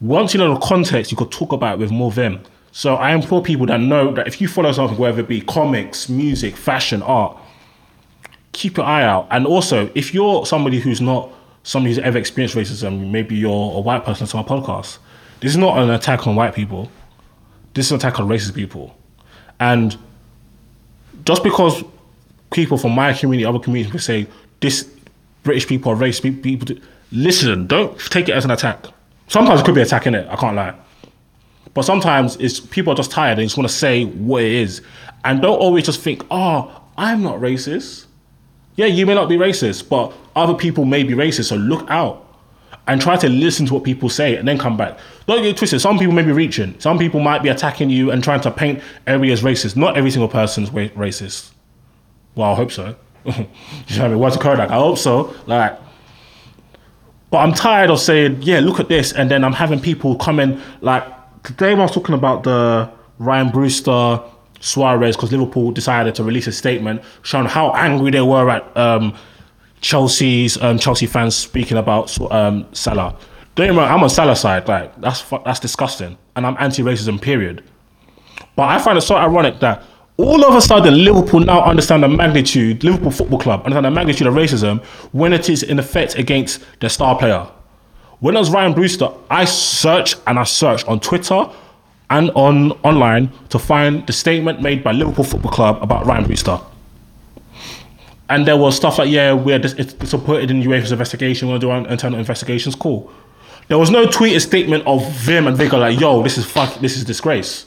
once 0.00 0.34
you 0.34 0.38
know 0.38 0.54
the 0.54 0.60
context, 0.60 1.10
you 1.10 1.16
could 1.16 1.30
talk 1.30 1.52
about 1.52 1.74
it 1.74 1.78
with 1.78 1.90
more 1.90 2.12
vim. 2.12 2.40
So 2.72 2.96
I 2.96 3.14
implore 3.14 3.42
people 3.42 3.66
that 3.66 3.80
know 3.80 4.12
that 4.12 4.26
if 4.26 4.40
you 4.40 4.48
follow 4.48 4.70
something, 4.72 4.98
whether 4.98 5.20
it 5.20 5.28
be 5.28 5.40
comics, 5.40 6.08
music, 6.08 6.56
fashion, 6.56 7.02
art, 7.02 7.36
keep 8.52 8.76
your 8.76 8.84
eye 8.84 9.04
out. 9.04 9.26
And 9.30 9.46
also, 9.46 9.90
if 9.94 10.12
you're 10.12 10.44
somebody 10.44 10.80
who's 10.80 11.00
not 11.00 11.32
somebody 11.62 11.94
who's 11.94 12.04
ever 12.04 12.18
experienced 12.18 12.54
racism, 12.54 13.10
maybe 13.10 13.34
you're 13.34 13.76
a 13.76 13.80
white 13.80 14.04
person 14.04 14.26
to 14.26 14.36
my 14.36 14.42
podcast. 14.42 14.98
This 15.40 15.52
is 15.52 15.56
not 15.56 15.78
an 15.78 15.90
attack 15.90 16.26
on 16.26 16.36
white 16.36 16.54
people. 16.54 16.90
This 17.74 17.86
is 17.86 17.92
an 17.92 17.96
attack 17.96 18.20
on 18.20 18.28
racist 18.28 18.54
people. 18.54 18.96
And 19.58 19.96
just 21.24 21.42
because 21.42 21.82
people 22.52 22.78
from 22.78 22.92
my 22.92 23.12
community, 23.12 23.44
other 23.44 23.58
communities 23.58 24.04
say 24.04 24.26
this 24.60 24.88
British 25.42 25.66
people 25.66 25.92
are 25.92 25.96
racist. 25.96 26.42
People 26.42 26.76
listen. 27.10 27.66
Don't 27.66 27.98
take 27.98 28.28
it 28.28 28.32
as 28.32 28.44
an 28.44 28.50
attack. 28.50 28.86
Sometimes 29.28 29.60
it 29.60 29.64
could 29.64 29.74
be 29.74 29.80
attacking 29.82 30.14
it. 30.14 30.26
I 30.30 30.36
can't 30.36 30.56
lie. 30.56 30.74
But 31.74 31.82
sometimes 31.82 32.36
it's 32.36 32.58
people 32.58 32.92
are 32.92 32.96
just 32.96 33.10
tired 33.10 33.38
and 33.38 33.46
just 33.46 33.58
want 33.58 33.68
to 33.68 33.74
say 33.74 34.04
what 34.04 34.42
it 34.42 34.52
is, 34.52 34.82
and 35.24 35.42
don't 35.42 35.58
always 35.58 35.84
just 35.84 36.00
think, 36.00 36.24
"Oh, 36.30 36.82
I'm 36.96 37.22
not 37.22 37.36
racist." 37.40 38.06
Yeah, 38.76 38.86
you 38.86 39.06
may 39.06 39.14
not 39.14 39.28
be 39.28 39.36
racist, 39.36 39.88
but 39.88 40.12
other 40.34 40.54
people 40.54 40.84
may 40.84 41.02
be 41.02 41.14
racist. 41.14 41.46
So 41.46 41.56
look 41.56 41.90
out 41.90 42.26
and 42.86 43.00
try 43.00 43.16
to 43.16 43.28
listen 43.28 43.66
to 43.66 43.74
what 43.74 43.84
people 43.84 44.08
say 44.08 44.36
and 44.36 44.46
then 44.46 44.58
come 44.58 44.76
back. 44.76 44.98
Don't 45.26 45.42
get 45.42 45.56
twisted. 45.56 45.80
Some 45.80 45.98
people 45.98 46.14
may 46.14 46.22
be 46.22 46.32
reaching. 46.32 46.78
Some 46.78 46.98
people 46.98 47.20
might 47.20 47.42
be 47.42 47.48
attacking 47.48 47.90
you 47.90 48.10
and 48.10 48.22
trying 48.22 48.40
to 48.42 48.50
paint 48.50 48.80
everybody 49.06 49.32
as 49.32 49.42
racist. 49.42 49.76
Not 49.76 49.96
every 49.96 50.10
single 50.10 50.28
person's 50.28 50.70
racist. 50.70 51.50
Well, 52.34 52.52
I 52.52 52.54
hope 52.54 52.70
so. 52.70 52.94
you 53.24 53.32
know 53.32 53.46
what 53.86 54.00
I 54.00 54.08
mean? 54.08 54.18
What's 54.18 54.36
a 54.36 54.38
Kodak? 54.38 54.70
I 54.70 54.76
hope 54.76 54.98
so. 54.98 55.34
Like, 55.46 55.78
but 57.30 57.38
I'm 57.38 57.52
tired 57.52 57.90
of 57.90 58.00
saying, 58.00 58.42
yeah, 58.42 58.60
look 58.60 58.80
at 58.80 58.88
this, 58.88 59.12
and 59.12 59.30
then 59.30 59.44
I'm 59.44 59.52
having 59.52 59.80
people 59.80 60.16
come 60.16 60.38
in. 60.40 60.60
Like 60.80 61.04
today, 61.42 61.70
when 61.70 61.80
I 61.80 61.84
was 61.84 61.92
talking 61.92 62.14
about 62.14 62.44
the 62.44 62.90
Ryan 63.18 63.50
Brewster 63.50 64.20
Suarez 64.60 65.16
because 65.16 65.32
Liverpool 65.32 65.70
decided 65.70 66.14
to 66.16 66.24
release 66.24 66.46
a 66.46 66.52
statement 66.52 67.02
showing 67.22 67.46
how 67.46 67.72
angry 67.72 68.10
they 68.10 68.20
were 68.20 68.50
at 68.50 68.76
um, 68.76 69.14
Chelsea's 69.80 70.60
um, 70.62 70.78
Chelsea 70.78 71.06
fans 71.06 71.34
speaking 71.34 71.76
about 71.76 72.18
um, 72.32 72.66
Salah. 72.72 73.16
Don't 73.54 73.76
wrong, 73.76 73.88
I'm 73.90 74.02
on 74.02 74.10
Salah's 74.10 74.40
side. 74.40 74.68
Like 74.68 74.98
that's 75.00 75.22
that's 75.44 75.60
disgusting, 75.60 76.18
and 76.36 76.46
I'm 76.46 76.56
anti-racism. 76.58 77.20
Period. 77.20 77.64
But 78.54 78.68
I 78.68 78.78
find 78.78 78.98
it 78.98 79.02
so 79.02 79.16
ironic 79.16 79.60
that 79.60 79.82
all 80.18 80.44
of 80.44 80.54
a 80.54 80.60
sudden 80.60 81.04
Liverpool 81.04 81.40
now 81.40 81.62
understand 81.62 82.02
the 82.02 82.08
magnitude, 82.08 82.82
Liverpool 82.82 83.10
Football 83.10 83.38
Club 83.38 83.60
understand 83.60 83.84
the 83.84 83.90
magnitude 83.90 84.26
of 84.26 84.34
racism 84.34 84.82
when 85.12 85.32
it 85.32 85.48
is 85.50 85.62
in 85.62 85.78
effect 85.78 86.16
against 86.16 86.64
their 86.80 86.88
star 86.90 87.18
player. 87.18 87.46
When 88.20 88.34
it 88.34 88.38
was 88.38 88.50
Ryan 88.50 88.72
Brewster, 88.72 89.10
I 89.28 89.44
searched 89.44 90.18
and 90.26 90.38
I 90.38 90.44
searched 90.44 90.88
on 90.88 91.00
Twitter 91.00 91.46
and 92.08 92.30
on 92.30 92.72
online 92.82 93.30
to 93.50 93.58
find 93.58 94.06
the 94.06 94.12
statement 94.12 94.62
made 94.62 94.82
by 94.82 94.92
Liverpool 94.92 95.24
Football 95.24 95.52
Club 95.52 95.82
about 95.82 96.06
Ryan 96.06 96.24
Brewster. 96.24 96.58
And 98.28 98.46
there 98.46 98.56
was 98.56 98.74
stuff 98.74 98.98
like, 98.98 99.10
yeah, 99.10 99.32
we're 99.34 99.58
dis- 99.58 99.94
supported 100.04 100.50
in 100.50 100.62
UEFA's 100.62 100.92
investigation, 100.92 101.48
we're 101.48 101.58
going 101.58 101.82
to 101.82 101.88
doing 101.88 101.92
internal 101.92 102.18
investigations, 102.18 102.74
cool. 102.74 103.12
There 103.68 103.78
was 103.78 103.90
no 103.90 104.06
tweeted 104.06 104.40
statement 104.40 104.86
of 104.86 105.08
Vim 105.12 105.46
and 105.46 105.56
Vigor 105.56 105.78
like, 105.78 106.00
yo, 106.00 106.22
this 106.22 106.38
is 106.38 106.46
fuck, 106.46 106.74
this 106.80 106.96
is 106.96 107.04
disgrace. 107.04 107.66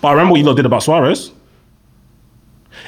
But 0.00 0.08
I 0.08 0.12
remember 0.12 0.32
what 0.32 0.40
you 0.40 0.46
lot 0.46 0.56
did 0.56 0.66
about 0.66 0.82
Suarez. 0.82 1.32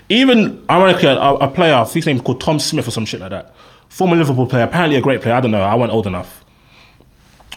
Even 0.09 0.65
ironically, 0.69 1.09
a, 1.09 1.19
a 1.19 1.49
player, 1.49 1.85
his 1.85 2.07
name 2.07 2.21
called 2.21 2.41
Tom 2.41 2.59
Smith 2.59 2.87
or 2.87 2.91
some 2.91 3.07
shit 3.07 3.21
like 3.21 3.31
that. 3.31 3.55
Former 3.89 4.17
Liverpool 4.17 4.47
player, 4.47 4.65
apparently 4.65 4.97
a 4.97 5.01
great 5.01 5.23
player. 5.23 5.35
I 5.35 5.41
don't 5.41 5.51
know. 5.51 5.63
I 5.63 5.75
wasn't 5.75 5.95
old 5.95 6.07
enough. 6.07 6.45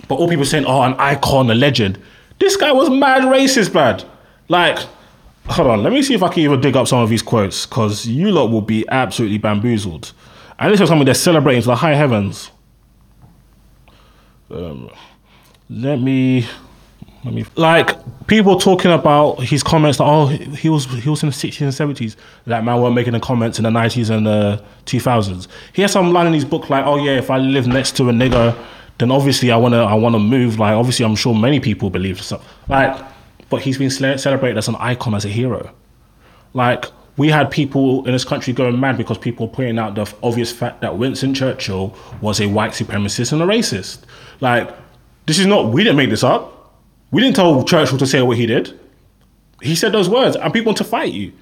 But 0.07 0.15
all 0.15 0.29
people 0.29 0.45
saying, 0.45 0.65
oh, 0.65 0.81
an 0.81 0.93
icon, 0.93 1.49
a 1.49 1.55
legend. 1.55 1.99
This 2.39 2.55
guy 2.55 2.71
was 2.71 2.89
mad 2.89 3.23
racist, 3.23 3.73
bad. 3.73 4.05
Like, 4.47 4.79
hold 5.47 5.67
on, 5.67 5.83
let 5.83 5.91
me 5.91 6.01
see 6.01 6.13
if 6.13 6.23
I 6.23 6.29
can 6.29 6.43
even 6.43 6.61
dig 6.61 6.77
up 6.77 6.87
some 6.87 6.99
of 6.99 7.09
these 7.09 7.21
quotes, 7.21 7.65
because 7.65 8.05
you 8.05 8.31
lot 8.31 8.51
will 8.51 8.61
be 8.61 8.85
absolutely 8.89 9.39
bamboozled. 9.39 10.13
And 10.59 10.71
this 10.71 10.79
is 10.79 10.87
something 10.87 11.05
they're 11.05 11.15
celebrating 11.15 11.61
to 11.63 11.67
the 11.67 11.75
high 11.75 11.95
heavens. 11.95 12.51
Um, 14.49 14.89
let 15.69 15.99
me 15.99 16.47
let 17.23 17.33
me 17.33 17.45
like 17.55 17.97
people 18.27 18.59
talking 18.59 18.91
about 18.91 19.35
his 19.41 19.63
comments 19.63 19.99
like 19.99 20.09
oh 20.09 20.27
he 20.27 20.69
was 20.69 20.85
he 20.85 21.09
was 21.09 21.23
in 21.23 21.29
the 21.29 21.35
60s 21.35 21.61
and 21.61 21.95
70s 21.97 22.15
like 22.45 22.63
man 22.63 22.81
weren't 22.81 22.95
making 22.95 23.13
the 23.13 23.19
comments 23.19 23.57
in 23.57 23.63
the 23.63 23.69
90s 23.69 24.09
and 24.09 24.27
the 24.27 24.63
2000s 24.85 25.47
he 25.73 25.81
has 25.81 25.91
some 25.91 26.13
line 26.13 26.27
in 26.27 26.33
his 26.33 26.45
book 26.45 26.69
like 26.69 26.85
oh 26.85 27.03
yeah 27.03 27.17
if 27.17 27.31
i 27.31 27.37
live 27.37 27.67
next 27.67 27.95
to 27.95 28.09
a 28.09 28.11
nigger 28.11 28.55
then 28.97 29.11
obviously 29.11 29.51
i 29.51 29.57
want 29.57 29.73
to 29.73 29.79
i 29.79 29.93
want 29.93 30.13
to 30.13 30.19
move. 30.19 30.59
Like 30.59 30.73
obviously 30.73 31.05
i'm 31.05 31.15
sure 31.15 31.35
many 31.35 31.59
people 31.59 31.89
believe 31.89 32.21
so. 32.21 32.41
Like 32.67 32.99
but 33.49 33.61
he's 33.61 33.77
been 33.77 33.89
celebrated 33.89 34.57
as 34.57 34.67
an 34.67 34.75
icon 34.75 35.15
as 35.15 35.25
a 35.25 35.29
hero. 35.29 35.73
Like 36.53 36.85
we 37.15 37.29
had 37.29 37.49
people 37.49 38.05
in 38.05 38.11
this 38.11 38.25
country 38.25 38.53
going 38.53 38.79
mad 38.79 38.97
because 38.97 39.17
people 39.17 39.47
pointing 39.47 39.79
out 39.79 39.95
the 39.95 40.11
obvious 40.21 40.51
fact 40.51 40.81
that 40.81 40.97
Winston 40.97 41.33
Churchill 41.33 41.95
was 42.21 42.39
a 42.39 42.47
white 42.47 42.71
supremacist 42.71 43.33
and 43.33 43.41
a 43.41 43.45
racist. 43.45 43.99
Like, 44.39 44.69
this 45.25 45.39
is 45.39 45.47
not, 45.47 45.71
we 45.71 45.83
didn't 45.83 45.97
make 45.97 46.11
this 46.11 46.23
up. 46.23 46.56
We 47.11 47.21
didn't 47.21 47.35
tell 47.35 47.63
Churchill 47.63 47.97
to 47.97 48.05
say 48.05 48.21
what 48.21 48.37
he 48.37 48.45
did. 48.45 48.77
He 49.61 49.75
said 49.75 49.91
those 49.91 50.09
words, 50.09 50.35
and 50.35 50.53
people 50.53 50.67
want 50.67 50.77
to 50.79 50.83
fight 50.83 51.13
you. 51.13 51.33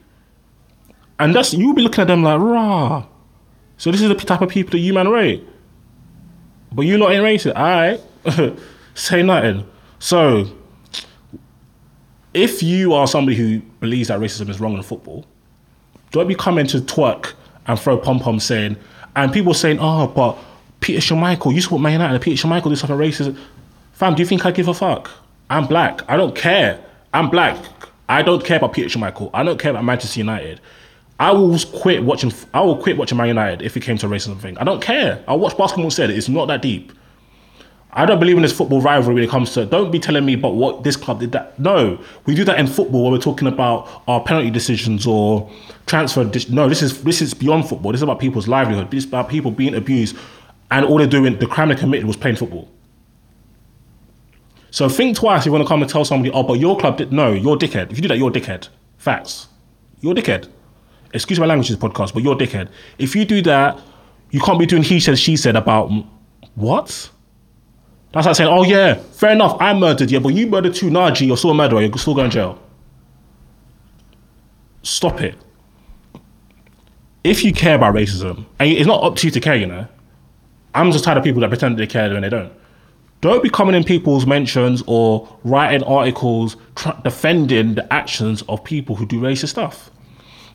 And 1.19 1.33
that's, 1.33 1.53
you'll 1.53 1.73
be 1.73 1.81
looking 1.81 2.01
at 2.01 2.07
them 2.07 2.23
like, 2.23 2.39
rah. 2.39 3.05
So 3.77 3.91
this 3.91 4.01
is 4.01 4.09
the 4.09 4.15
type 4.15 4.41
of 4.41 4.49
people 4.49 4.71
that 4.71 4.79
you 4.79 4.93
man 4.93 5.09
rate. 5.09 5.45
But 6.71 6.83
you 6.83 6.97
not 6.97 7.11
ain't 7.11 7.23
racist, 7.23 7.55
alright? 7.55 8.57
say 8.93 9.23
nothing. 9.23 9.65
So, 9.99 10.47
if 12.33 12.61
you 12.61 12.93
are 12.93 13.07
somebody 13.07 13.37
who 13.37 13.59
believes 13.79 14.09
that 14.09 14.19
racism 14.19 14.49
is 14.49 14.59
wrong 14.59 14.75
in 14.75 14.83
football, 14.83 15.25
don't 16.11 16.27
be 16.27 16.35
coming 16.35 16.67
to 16.67 16.79
twerk 16.79 17.33
and 17.67 17.79
throw 17.79 17.97
pom 17.97 18.19
pom 18.19 18.39
saying, 18.39 18.77
and 19.15 19.31
people 19.31 19.53
saying, 19.53 19.77
oh, 19.79 20.07
but 20.07 20.37
Peter 20.81 20.99
Schmeichel, 20.99 21.53
you 21.53 21.61
support 21.61 21.81
Man 21.81 21.93
United, 21.93 22.21
Peter 22.21 22.47
Schmeichel 22.47 22.69
did 22.69 22.77
something 22.77 22.97
racist. 22.97 23.37
Fam, 23.93 24.15
do 24.15 24.21
you 24.21 24.27
think 24.27 24.45
I 24.45 24.51
give 24.51 24.67
a 24.67 24.73
fuck? 24.73 25.09
I'm 25.49 25.67
black. 25.67 26.01
I 26.09 26.17
don't 26.17 26.35
care. 26.35 26.83
I'm 27.13 27.29
black. 27.29 27.57
I 28.09 28.21
don't 28.21 28.43
care 28.43 28.57
about 28.57 28.73
Peter 28.73 28.89
Schmeichel. 28.89 29.29
I 29.33 29.43
don't 29.43 29.59
care 29.59 29.71
about 29.71 29.83
Manchester 29.83 30.19
United. 30.19 30.59
I 31.19 31.31
will 31.31 31.57
quit 31.73 32.03
watching. 32.03 32.33
I 32.53 32.61
will 32.61 32.77
quit 32.77 32.97
watching 32.97 33.17
Man 33.17 33.27
United 33.27 33.61
if 33.61 33.77
it 33.77 33.81
came 33.81 33.97
to 33.99 34.07
a 34.07 34.09
racism 34.09 34.39
thing. 34.39 34.57
I 34.57 34.63
don't 34.63 34.81
care. 34.81 35.23
I'll 35.27 35.39
watch 35.39 35.57
basketball 35.57 35.85
instead. 35.85 36.09
It's 36.09 36.27
not 36.27 36.47
that 36.47 36.61
deep. 36.61 36.91
I 37.97 38.05
don't 38.05 38.19
believe 38.19 38.35
in 38.35 38.41
this 38.41 38.51
football 38.51 38.81
rivalry 38.81 39.15
when 39.15 39.23
it 39.23 39.29
comes 39.29 39.53
to. 39.53 39.65
Don't 39.65 39.89
be 39.89 39.99
telling 39.99 40.25
me 40.25 40.33
about 40.33 40.55
what 40.55 40.83
this 40.83 40.97
club 40.97 41.21
did 41.21 41.31
that. 41.31 41.57
No, 41.57 41.97
we 42.25 42.35
do 42.35 42.43
that 42.43 42.59
in 42.59 42.67
football 42.67 43.03
when 43.03 43.13
we're 43.13 43.19
talking 43.19 43.47
about 43.47 44.03
our 44.09 44.21
penalty 44.21 44.51
decisions 44.51 45.07
or 45.07 45.49
transfer. 45.85 46.29
No, 46.49 46.67
this 46.67 46.81
is 46.81 47.01
this 47.03 47.21
is 47.21 47.33
beyond 47.33 47.69
football. 47.69 47.93
This 47.93 47.99
is 47.99 48.03
about 48.03 48.19
people's 48.19 48.49
livelihood. 48.49 48.91
This 48.91 49.05
is 49.05 49.07
about 49.07 49.29
people 49.29 49.51
being 49.51 49.75
abused, 49.75 50.17
and 50.71 50.85
all 50.85 50.97
they're 50.97 51.07
doing, 51.07 51.39
the 51.39 51.47
crime 51.47 51.69
they 51.69 51.75
committed 51.75 52.05
was 52.05 52.17
playing 52.17 52.35
football. 52.35 52.69
So 54.75 54.89
think 54.89 55.15
twice 55.15 55.43
if 55.43 55.45
you 55.45 55.53
want 55.53 55.63
to 55.63 55.69
come 55.69 55.81
and 55.81 55.89
tell 55.89 56.03
somebody, 56.03 56.33
oh, 56.33 56.43
but 56.43 56.59
your 56.59 56.77
club 56.77 56.97
did. 56.97 57.13
No, 57.13 57.31
you're 57.31 57.55
dickhead. 57.55 57.91
If 57.91 57.97
you 57.97 58.01
do 58.01 58.09
that, 58.09 58.17
you're 58.17 58.29
dickhead. 58.29 58.67
Facts. 58.97 59.47
You're 60.01 60.13
dickhead. 60.13 60.49
Excuse 61.13 61.39
my 61.39 61.45
language, 61.45 61.69
this 61.69 61.77
podcast, 61.77 62.13
but 62.13 62.23
you're 62.23 62.35
dickhead. 62.35 62.67
If 62.97 63.15
you 63.15 63.23
do 63.23 63.41
that, 63.43 63.79
you 64.31 64.41
can't 64.41 64.59
be 64.59 64.65
doing 64.65 64.83
he 64.83 64.99
said, 64.99 65.17
she 65.17 65.37
said 65.37 65.55
about 65.55 65.89
what? 66.55 67.09
That's 68.11 68.27
like 68.27 68.35
saying, 68.35 68.49
oh 68.49 68.63
yeah, 68.63 68.95
fair 68.95 69.31
enough, 69.31 69.55
I 69.61 69.73
murdered, 69.73 70.11
yeah, 70.11 70.19
but 70.19 70.33
you 70.33 70.45
murdered 70.45 70.75
too, 70.75 70.89
nah, 70.89 71.15
you're 71.15 71.37
still 71.37 71.51
a 71.51 71.55
murderer, 71.55 71.79
you're 71.79 71.97
still 71.97 72.13
going 72.13 72.29
to 72.29 72.33
jail. 72.33 72.61
Stop 74.83 75.21
it. 75.21 75.35
If 77.23 77.45
you 77.45 77.53
care 77.53 77.75
about 77.75 77.95
racism, 77.95 78.45
and 78.59 78.69
it's 78.69 78.87
not 78.87 79.01
up 79.03 79.15
to 79.15 79.27
you 79.27 79.31
to 79.31 79.39
care, 79.39 79.55
you 79.55 79.67
know, 79.67 79.87
I'm 80.73 80.91
just 80.91 81.05
tired 81.05 81.17
of 81.17 81.23
people 81.23 81.39
that 81.39 81.47
pretend 81.47 81.77
they 81.77 81.87
care 81.87 82.11
when 82.11 82.23
they 82.23 82.29
don't. 82.29 82.51
Don't 83.25 83.41
be 83.41 83.49
coming 83.49 83.73
in 83.73 83.83
people's 83.83 84.27
mentions 84.27 84.83
or 84.85 85.27
writing 85.43 85.81
articles 85.81 86.57
tr- 86.75 86.89
defending 87.03 87.73
the 87.73 87.91
actions 87.91 88.43
of 88.43 88.63
people 88.63 88.95
who 88.95 89.07
do 89.07 89.19
racist 89.19 89.47
stuff. 89.47 89.89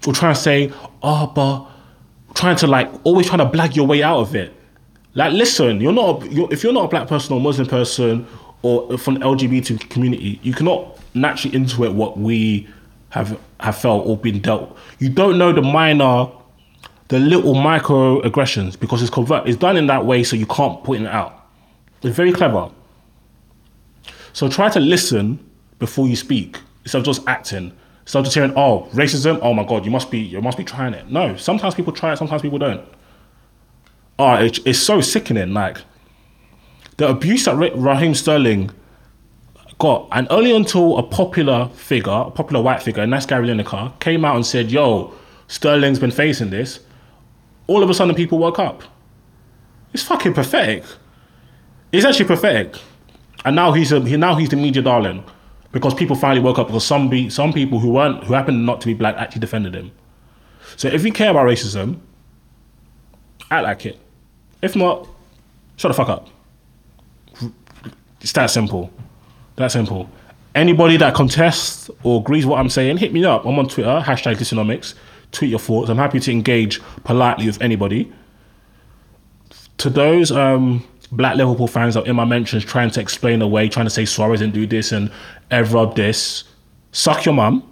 Or 0.07 0.13
trying 0.13 0.37
to 0.37 0.41
say, 0.41 0.73
oh, 1.03 1.27
but 1.35 1.67
trying 2.35 2.55
to 2.59 2.69
like 2.69 2.89
always 3.03 3.27
trying 3.27 3.41
to 3.41 3.47
blag 3.47 3.75
your 3.75 3.89
way 3.89 4.05
out 4.05 4.21
of 4.21 4.37
it. 4.37 4.55
Like, 5.15 5.33
listen, 5.33 5.81
you're 5.81 5.93
not. 5.93 6.23
A, 6.23 6.29
you're, 6.29 6.53
if 6.53 6.63
you're 6.63 6.73
not 6.73 6.85
a 6.85 6.89
black 6.89 7.09
person 7.09 7.35
or 7.35 7.41
Muslim 7.41 7.67
person 7.67 8.25
or 8.63 8.97
from 8.99 9.15
the 9.15 9.21
LGBT 9.21 9.91
community, 9.91 10.39
you 10.45 10.55
cannot 10.55 10.97
naturally 11.13 11.59
intuit 11.59 11.93
what 11.93 12.19
we 12.19 12.69
have 13.09 13.37
have 13.59 13.79
felt 13.79 14.07
or 14.07 14.17
been 14.17 14.39
dealt. 14.39 14.79
You 15.01 15.09
don't 15.09 15.39
know 15.39 15.53
the 15.53 15.61
minor, 15.61 16.29
the 17.09 17.19
little 17.19 17.55
microaggressions 17.55 18.79
because 18.79 19.03
it's 19.03 19.11
convert. 19.11 19.49
It's 19.49 19.59
done 19.59 19.77
in 19.77 19.89
that 19.89 20.07
way, 20.07 20.23
so 20.23 20.37
you 20.37 20.47
can't 20.47 20.85
point 20.85 21.03
it 21.03 21.09
out. 21.09 21.40
It's 22.03 22.17
very 22.17 22.33
clever. 22.33 22.71
So 24.33 24.49
try 24.49 24.69
to 24.71 24.81
listen 24.81 25.45
before 25.79 26.09
you 26.09 26.17
speak 26.17 26.59
instead 26.85 26.99
of 26.99 27.05
just 27.05 27.27
acting. 27.27 27.73
Instead 28.03 28.21
of 28.21 28.25
just 28.27 28.35
hearing, 28.35 28.53
"Oh, 28.57 28.89
racism! 28.93 29.39
Oh 29.43 29.53
my 29.55 29.65
God, 29.65 29.85
you 29.85 29.91
must 29.91 30.11
be 30.11 30.19
you 30.19 30.41
must 30.41 30.57
be 30.59 30.65
trying 30.65 30.95
it." 30.95 31.11
No, 31.11 31.37
sometimes 31.37 31.75
people 31.75 31.93
try 31.93 32.13
it, 32.13 32.17
sometimes 32.17 32.43
people 32.43 32.59
don't 32.59 32.83
ah, 34.21 34.39
oh, 34.39 34.45
it, 34.45 34.59
it's 34.67 34.79
so 34.79 35.01
sickening. 35.01 35.53
Like 35.53 35.79
the 36.99 37.09
abuse 37.09 37.47
that 37.47 37.57
Ra- 37.57 37.71
Raheem 37.75 38.15
Sterling 38.15 38.71
got, 39.79 40.09
and 40.13 40.27
only 40.31 40.55
until 40.55 40.99
a 40.99 41.03
popular 41.03 41.69
figure, 41.75 42.13
a 42.13 42.31
popular 42.31 42.63
white 42.63 42.83
figure, 42.83 43.03
and 43.03 43.13
that's 43.13 43.27
Gary 43.27 43.49
Lineker, 43.49 43.99
came 44.01 44.25
out 44.25 44.37
and 44.37 44.47
said, 44.47 44.71
"Yo, 44.71 45.15
Sterling's 45.49 45.99
been 45.99 46.11
facing 46.11 46.51
this." 46.51 46.81
All 47.67 47.83
of 47.83 47.91
a 47.91 47.95
sudden, 47.95 48.15
people 48.15 48.39
woke 48.39 48.59
up. 48.59 48.83
It's 49.93 50.03
fucking 50.03 50.35
pathetic. 50.35 50.85
It's 51.93 52.05
actually 52.05 52.27
pathetic. 52.27 52.77
And 53.45 53.57
now 53.57 53.73
he's 53.73 53.93
a, 53.93 54.01
he, 54.01 54.17
now 54.17 54.35
he's 54.35 54.49
the 54.49 54.57
media 54.57 54.83
darling 54.83 55.25
because 55.73 55.95
people 55.95 56.17
finally 56.17 56.41
woke 56.41 56.59
up 56.59 56.69
because 56.69 56.85
some 56.85 57.09
be, 57.09 57.31
some 57.31 57.53
people 57.53 57.79
who 57.79 57.91
weren't 57.91 58.25
who 58.25 58.35
happened 58.35 58.67
not 58.67 58.81
to 58.83 58.87
be 58.87 58.95
black 58.95 59.17
actually 59.17 59.41
defended 59.41 59.75
him. 59.75 59.91
So 60.77 60.89
if 60.89 61.05
you 61.05 61.13
care 61.13 61.31
about 61.31 61.47
racism, 61.47 62.01
act 63.51 63.65
like 63.65 63.87
it. 63.87 63.99
If 64.63 64.77
not, 64.77 65.09
shut 65.77 65.91
the 65.91 65.95
fuck 65.95 66.09
up. 66.09 66.29
It's 68.21 68.33
that 68.33 68.51
simple. 68.51 68.93
That 69.57 69.73
simple. 69.73 70.11
Anybody 70.55 70.97
that 70.99 71.15
contests 71.15 71.91
or 72.03 72.21
agrees 72.21 72.45
what 72.45 72.59
I'm 72.59 72.69
saying, 72.69 72.99
hit 72.99 73.13
me 73.13 73.25
up. 73.25 73.45
I'm 73.47 73.59
on 73.59 73.69
Twitter, 73.69 74.03
hashtag 74.05 74.37
Dysonomics. 74.37 74.95
Tweet 75.33 75.51
your 75.51 75.61
thoughts. 75.61 75.89
I'm 75.89 75.97
happy 75.97 76.21
to 76.21 76.31
engage 76.31 76.81
politely 77.05 77.47
with 77.47 77.61
anybody. 77.63 78.13
To 79.79 79.89
those 79.89 80.31
um, 80.31 80.85
black 81.13 81.37
Liverpool 81.37 81.67
fans 81.67 81.97
are 81.97 82.07
in 82.07 82.17
my 82.17 82.25
mentions 82.25 82.65
trying 82.65 82.91
to 82.91 83.01
explain 83.01 83.43
away, 83.43 83.69
trying 83.69 83.87
to 83.87 83.91
say 83.91 84.05
Suarez 84.05 84.41
didn't 84.41 84.55
do 84.55 84.67
this 84.67 84.93
and 84.93 85.11
Evra 85.51 85.95
this, 85.95 86.45
suck 86.93 87.25
your 87.25 87.35
mum. 87.35 87.67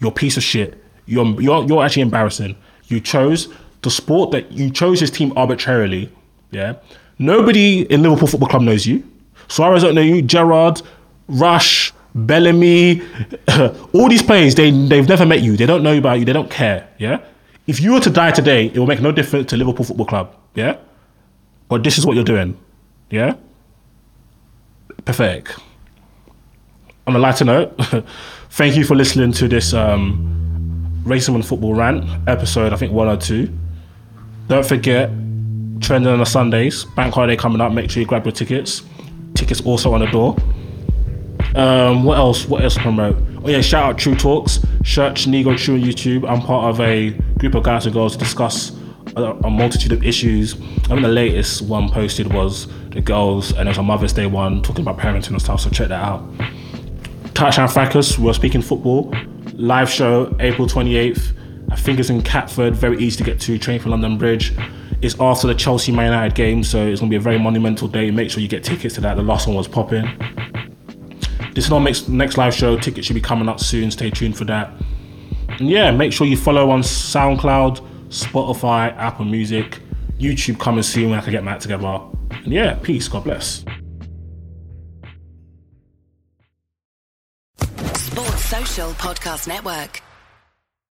You're 0.00 0.10
a 0.10 0.14
piece 0.14 0.36
of 0.36 0.42
shit. 0.42 0.82
You're, 1.06 1.40
you're, 1.40 1.64
you're 1.66 1.84
actually 1.84 2.02
embarrassing. 2.02 2.56
You 2.86 3.00
chose 3.00 3.48
the 3.82 3.90
sport 3.90 4.30
that 4.30 4.52
you 4.52 4.70
chose 4.70 5.00
this 5.00 5.10
team 5.10 5.32
arbitrarily. 5.36 6.10
Yeah. 6.50 6.74
Nobody 7.18 7.82
in 7.82 8.02
Liverpool 8.02 8.28
Football 8.28 8.48
Club 8.48 8.62
knows 8.62 8.86
you. 8.86 9.04
Suarez 9.48 9.82
don't 9.82 9.94
know 9.94 10.00
you. 10.02 10.22
Gerrard, 10.22 10.82
Rush, 11.28 11.92
Bellamy, 12.14 13.02
all 13.92 14.08
these 14.08 14.22
players, 14.22 14.54
they, 14.54 14.70
they've 14.70 15.08
never 15.08 15.26
met 15.26 15.42
you. 15.42 15.56
They 15.56 15.66
don't 15.66 15.82
know 15.82 15.96
about 15.96 16.18
you. 16.18 16.24
They 16.24 16.32
don't 16.32 16.50
care. 16.50 16.88
Yeah. 16.98 17.20
If 17.66 17.80
you 17.80 17.92
were 17.92 18.00
to 18.00 18.10
die 18.10 18.30
today, 18.30 18.66
it 18.66 18.78
will 18.78 18.86
make 18.86 19.00
no 19.00 19.12
difference 19.12 19.48
to 19.50 19.56
Liverpool 19.56 19.84
Football 19.84 20.06
Club. 20.06 20.36
Yeah. 20.54 20.78
But 21.68 21.82
this 21.84 21.98
is 21.98 22.06
what 22.06 22.14
you're 22.14 22.24
doing. 22.24 22.58
Yeah. 23.10 23.36
Pathetic. 25.04 25.50
On 27.06 27.16
a 27.16 27.18
lighter 27.18 27.44
note, 27.44 27.74
thank 28.50 28.76
you 28.76 28.84
for 28.84 28.94
listening 28.94 29.32
to 29.32 29.48
this 29.48 29.72
um, 29.72 31.02
Racism 31.04 31.34
and 31.34 31.46
Football 31.46 31.74
rant 31.74 32.04
episode, 32.28 32.72
I 32.72 32.76
think 32.76 32.92
102. 32.92 33.50
Don't 34.48 34.66
forget, 34.66 35.08
trending 35.80 36.12
on 36.12 36.18
the 36.18 36.26
Sundays, 36.26 36.84
bank 36.84 37.14
holiday 37.14 37.36
coming 37.36 37.60
up, 37.60 37.72
make 37.72 37.90
sure 37.90 38.02
you 38.02 38.06
grab 38.06 38.26
your 38.26 38.32
tickets. 38.32 38.82
Tickets 39.34 39.62
also 39.62 39.92
on 39.94 40.00
the 40.00 40.06
door. 40.06 40.36
Um, 41.54 42.04
what 42.04 42.18
else? 42.18 42.46
What 42.46 42.62
else 42.62 42.74
to 42.74 42.80
promote? 42.80 43.16
Oh 43.42 43.48
yeah, 43.48 43.60
shout 43.62 43.84
out 43.84 43.98
True 43.98 44.14
Talks, 44.14 44.60
Church 44.82 45.26
Nego 45.26 45.56
True 45.56 45.76
on 45.76 45.80
YouTube. 45.80 46.28
I'm 46.28 46.42
part 46.42 46.66
of 46.74 46.80
a 46.80 47.10
group 47.38 47.54
of 47.54 47.62
guys 47.62 47.86
and 47.86 47.94
girls 47.94 48.12
to 48.12 48.18
discuss 48.18 48.77
a, 49.20 49.50
multitude 49.50 49.92
of 49.92 50.04
issues. 50.04 50.54
I 50.88 50.94
mean, 50.94 51.02
the 51.02 51.08
latest 51.08 51.62
one 51.62 51.88
posted 51.88 52.32
was 52.32 52.68
the 52.90 53.00
girls, 53.00 53.52
and 53.52 53.66
there's 53.66 53.78
a 53.78 53.82
Mother's 53.82 54.12
Day 54.12 54.26
one 54.26 54.62
talking 54.62 54.82
about 54.82 54.98
parenting 54.98 55.30
and 55.30 55.42
stuff. 55.42 55.60
So 55.60 55.70
check 55.70 55.88
that 55.88 56.02
out. 56.02 56.22
Touchdown 57.34 57.68
Fracas, 57.68 58.18
we're 58.18 58.32
speaking 58.32 58.62
football. 58.62 59.14
Live 59.54 59.88
show, 59.90 60.34
April 60.40 60.66
28th. 60.66 61.34
I 61.70 61.76
think 61.76 61.98
it's 61.98 62.10
in 62.10 62.22
Catford, 62.22 62.74
very 62.74 62.98
easy 62.98 63.18
to 63.18 63.24
get 63.24 63.40
to, 63.40 63.58
train 63.58 63.78
from 63.78 63.90
London 63.90 64.16
Bridge. 64.16 64.54
It's 65.02 65.14
after 65.20 65.46
the 65.46 65.54
Chelsea 65.54 65.92
Man 65.92 66.06
United 66.06 66.34
game, 66.34 66.64
so 66.64 66.86
it's 66.86 67.00
gonna 67.00 67.10
be 67.10 67.16
a 67.16 67.20
very 67.20 67.38
monumental 67.38 67.86
day. 67.86 68.10
Make 68.10 68.30
sure 68.30 68.42
you 68.42 68.48
get 68.48 68.64
tickets 68.64 68.94
to 68.96 69.00
that. 69.02 69.16
The 69.16 69.22
last 69.22 69.46
one 69.46 69.54
was 69.54 69.68
popping. 69.68 70.08
This 71.54 71.66
is 71.66 71.72
our 71.72 71.80
next, 71.80 72.08
next 72.08 72.36
live 72.36 72.54
show. 72.54 72.78
Tickets 72.78 73.06
should 73.06 73.14
be 73.14 73.20
coming 73.20 73.48
up 73.48 73.60
soon. 73.60 73.90
Stay 73.90 74.10
tuned 74.10 74.36
for 74.36 74.44
that. 74.44 74.72
And 75.58 75.68
yeah, 75.68 75.90
make 75.90 76.12
sure 76.12 76.26
you 76.26 76.36
follow 76.36 76.70
on 76.70 76.82
SoundCloud, 76.82 77.84
Spotify, 78.08 78.94
Apple 78.96 79.24
Music, 79.24 79.80
YouTube 80.18 80.58
coming 80.58 80.82
soon 80.82 81.10
when 81.10 81.18
I 81.18 81.22
can 81.22 81.32
get 81.32 81.44
Matt 81.44 81.60
together. 81.60 82.00
And 82.30 82.52
yeah, 82.52 82.74
peace. 82.82 83.08
God 83.08 83.24
bless. 83.24 83.64
Sports 87.94 88.44
Social 88.44 88.90
Podcast 88.92 89.48
Network. 89.48 90.02